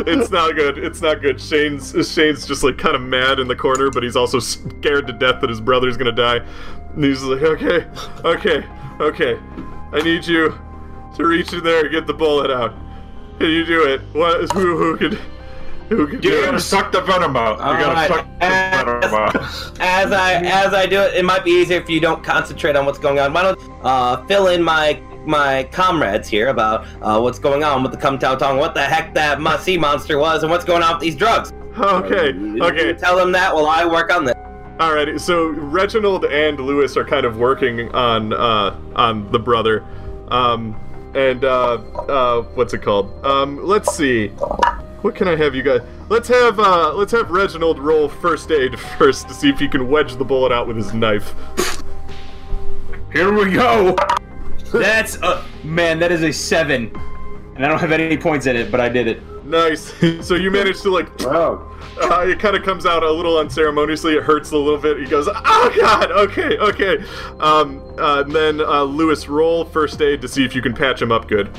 [0.07, 0.79] it's not good.
[0.79, 1.39] It's not good.
[1.39, 5.13] Shane's Shane's just like kind of mad in the corner, but he's also scared to
[5.13, 6.39] death that his brother's gonna die.
[6.95, 7.85] And he's like, "Okay,
[8.25, 8.65] okay,
[8.99, 9.37] okay,
[9.93, 10.57] I need you
[11.15, 12.73] to reach in there and get the bullet out."
[13.39, 14.01] Can you do it?
[14.13, 14.77] What is Who?
[14.77, 15.19] Who could?
[15.89, 16.61] Who could do You gotta it?
[16.61, 17.57] suck the venom out.
[17.57, 19.35] You gotta Alright, suck the venom out.
[19.81, 22.85] As I as I do it, it might be easier if you don't concentrate on
[22.85, 23.33] what's going on.
[23.33, 27.91] Why don't uh, fill in my my comrades here about uh, what's going on with
[27.91, 30.81] the Kung Tao Tong, what the heck that mu- sea monster was, and what's going
[30.81, 31.51] on with these drugs.
[31.77, 32.31] Okay.
[32.33, 32.93] You Okay.
[32.93, 34.35] Tell them that while I work on this.
[34.81, 35.21] Alrighty.
[35.21, 39.85] So Reginald and Lewis are kind of working on uh, on the brother,
[40.29, 40.75] um,
[41.13, 43.23] and uh, uh, what's it called?
[43.23, 44.29] Um, let's see.
[44.29, 45.81] What can I have you guys?
[46.09, 49.87] Let's have uh, let's have Reginald roll first aid first to see if he can
[49.87, 51.35] wedge the bullet out with his knife.
[53.13, 53.95] Here we go.
[54.73, 55.99] That's a man.
[55.99, 56.91] That is a seven,
[57.55, 59.21] and I don't have any points in it, but I did it.
[59.45, 59.93] Nice.
[60.21, 61.67] So you managed to like Wow.
[62.01, 64.15] Uh, it kind of comes out a little unceremoniously.
[64.15, 64.97] It hurts a little bit.
[64.97, 67.03] He goes, "Oh God, okay, okay."
[67.39, 71.01] Um, uh, and then uh, Lewis, roll first aid to see if you can patch
[71.01, 71.51] him up good.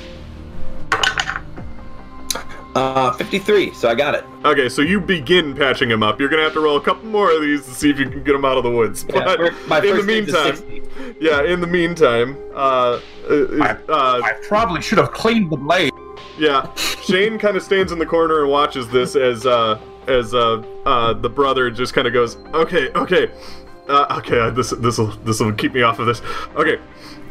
[2.74, 4.24] Uh, 53, so I got it.
[4.46, 6.18] Okay, so you begin patching him up.
[6.18, 8.22] You're gonna have to roll a couple more of these to see if you can
[8.24, 9.04] get him out of the woods.
[9.10, 12.98] Yeah, But my in the first aid meantime, yeah, in the meantime, uh,
[13.28, 13.34] uh,
[13.88, 15.92] uh, I probably should have cleaned the blade.
[16.38, 20.62] Yeah, Shane kind of stands in the corner and watches this as uh, as uh,
[20.86, 23.30] uh, the brother just kind of goes, "Okay, okay,
[23.88, 24.40] uh, okay.
[24.40, 26.22] uh, This this will this will keep me off of this."
[26.56, 26.78] Okay,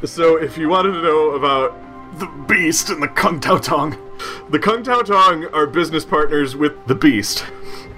[0.05, 1.75] so if you wanted to know about
[2.13, 3.97] the Beast and the Kung Tao Tong,
[4.49, 7.45] the Kung Tao Tong are business partners with the Beast.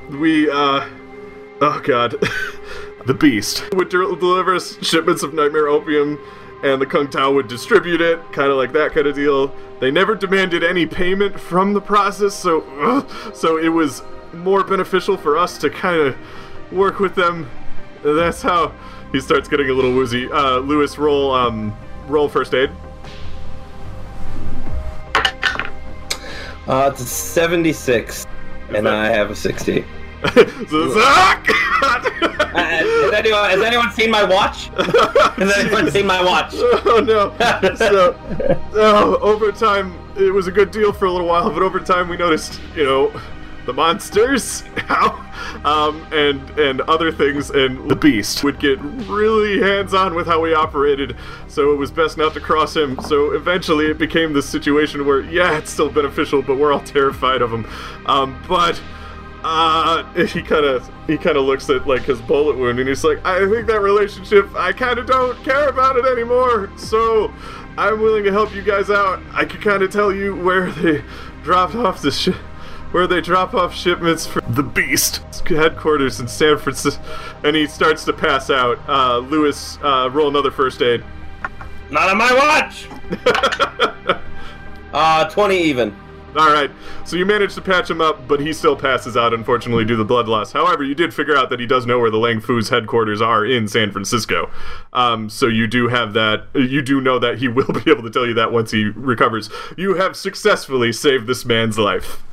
[0.09, 0.87] We uh,
[1.61, 2.15] oh god,
[3.05, 6.19] the Beast would del- deliver us shipments of nightmare opium
[6.63, 9.53] and the Kung Tao would distribute it, kind of like that kind of deal.
[9.81, 14.01] They never demanded any payment from the process, so ugh, so it was
[14.33, 16.15] more beneficial for us to kind of
[16.71, 17.49] work with them.
[18.01, 18.73] That's how
[19.11, 20.31] he starts getting a little woozy.
[20.31, 21.75] Uh, Lewis, roll um,
[22.07, 22.71] roll first aid.
[26.67, 28.25] Uh, it's a 76,
[28.69, 29.85] and that- I have a 60.
[30.69, 31.03] so!
[32.53, 34.67] Uh, has, anyone, has anyone seen my watch?
[35.37, 36.51] Has anyone seen my watch?
[36.53, 37.75] oh no!
[37.75, 38.15] So,
[38.75, 42.07] oh, over time, it was a good deal for a little while, but over time,
[42.09, 43.21] we noticed, you know,
[43.65, 44.61] the monsters.
[44.77, 45.23] How
[45.65, 50.53] um, and and other things, and the beast would get really hands-on with how we
[50.53, 51.15] operated.
[51.47, 52.99] So it was best not to cross him.
[53.01, 57.41] So eventually, it became this situation where, yeah, it's still beneficial, but we're all terrified
[57.41, 57.65] of him.
[58.05, 58.81] Um, but
[59.43, 63.03] uh, he kind of he kind of looks at like his bullet wound, and he's
[63.03, 66.71] like, I think that relationship, I kind of don't care about it anymore.
[66.77, 67.33] So
[67.77, 69.21] I'm willing to help you guys out.
[69.31, 71.03] I can kind of tell you where they
[71.43, 72.35] dropped off the ship.
[72.93, 75.17] Where they drop off shipments for the Beast
[75.47, 77.01] headquarters in San Francisco,
[77.43, 78.77] and he starts to pass out.
[78.87, 81.03] Uh, Lewis, uh, roll another first aid.
[81.89, 82.87] Not on my watch.
[84.93, 85.95] uh, twenty even.
[86.35, 86.71] All right,
[87.05, 89.97] so you managed to patch him up, but he still passes out, unfortunately, due to
[89.97, 90.51] the blood loss.
[90.51, 93.45] However, you did figure out that he does know where the Lang Fu's headquarters are
[93.45, 94.49] in San Francisco.
[94.93, 96.45] Um, so you do have that.
[96.55, 99.49] You do know that he will be able to tell you that once he recovers.
[99.77, 102.23] You have successfully saved this man's life.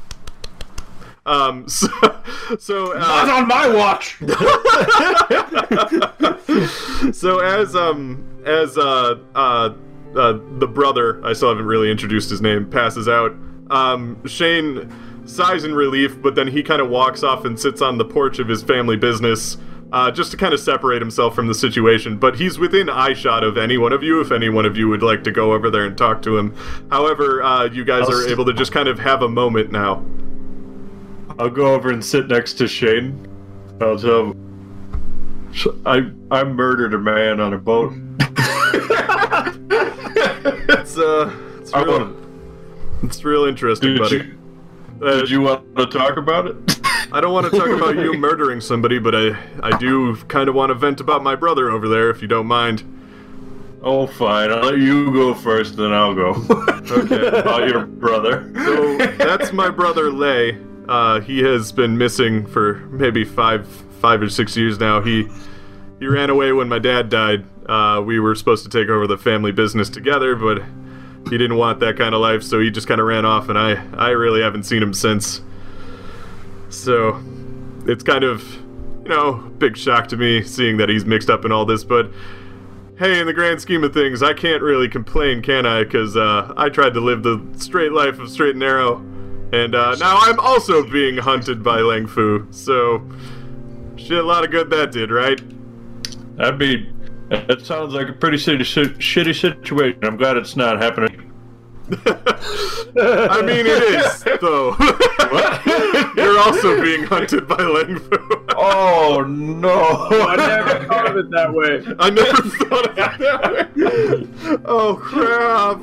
[1.27, 1.89] Um, so,
[2.59, 4.17] so uh, Not on my watch.
[7.15, 9.75] so as um as uh uh.
[10.11, 13.31] Uh, the brother, I still haven't really introduced his name, passes out.
[13.71, 14.93] Um, Shane
[15.25, 18.41] sighs in relief, but then he kind of walks off and sits on the porch
[18.41, 19.57] of his family business,
[19.93, 22.17] uh, just to kind of separate himself from the situation.
[22.19, 25.05] But he's within eyeshot of any one of you if any one of you would
[25.05, 26.57] like to go over there and talk to him.
[26.91, 29.71] However, uh, you guys I'll are st- able to just kind of have a moment
[29.71, 30.05] now.
[31.41, 33.27] I'll go over and sit next to Shane.
[33.81, 34.47] I'll tell him.
[35.87, 37.93] I I murdered a man on a boat.
[40.73, 42.13] It's uh, it's real, wanna-
[43.03, 44.17] it's real interesting, buddy.
[44.17, 44.39] you,
[45.03, 46.57] Uh, did you want to talk about it?
[47.13, 50.55] I don't want to talk about you murdering somebody, but I I do kind of
[50.55, 52.85] want to vent about my brother over there, if you don't mind.
[53.83, 54.51] Oh, fine.
[54.53, 56.35] I'll let you go first, then I'll go.
[56.91, 57.29] Okay.
[57.29, 58.51] about your brother.
[58.65, 60.59] So that's my brother Lay.
[60.91, 63.65] Uh, he has been missing for maybe five
[64.01, 65.01] five or six years now.
[65.01, 65.29] He
[66.01, 67.45] he ran away when my dad died.
[67.67, 70.63] Uh, we were supposed to take over the family business together, but
[71.31, 73.57] he didn't want that kind of life, so he just kind of ran off, and
[73.57, 75.43] I I really haven't seen him since.
[76.71, 77.23] So
[77.87, 78.43] it's kind of
[79.05, 82.11] you know big shock to me seeing that he's mixed up in all this, but
[82.99, 85.85] hey, in the grand scheme of things, I can't really complain, can I?
[85.85, 88.97] Because uh, I tried to live the straight life of straight and narrow,
[89.53, 92.47] and uh, now I'm also being hunted by Lang Fu.
[92.51, 93.07] So,
[93.97, 95.41] shit, a lot of good that did, right?
[96.37, 96.93] That'd be.
[97.29, 98.61] That sounds like a pretty shitty,
[98.99, 100.05] shitty situation.
[100.05, 101.30] I'm glad it's not happening.
[101.93, 104.77] I mean, it is though.
[106.17, 108.47] You're also being hunted by Lang Fu.
[108.57, 110.09] Oh no!
[110.11, 111.83] I never thought of it that way.
[111.99, 114.61] I never thought of it that way.
[114.65, 115.81] Oh crap!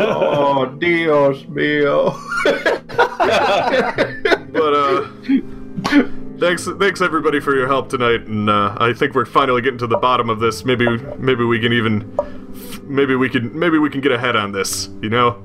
[0.00, 2.14] oh Dios mío!
[4.52, 5.08] but uh
[6.38, 9.86] thanks thanks everybody for your help tonight and uh, i think we're finally getting to
[9.86, 10.86] the bottom of this maybe
[11.18, 12.00] maybe we can even
[12.90, 15.42] maybe we can maybe we can get ahead on this you know?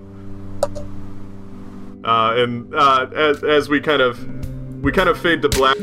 [2.03, 4.19] Uh and uh as, as we kind of
[4.83, 5.77] we kind of fade to black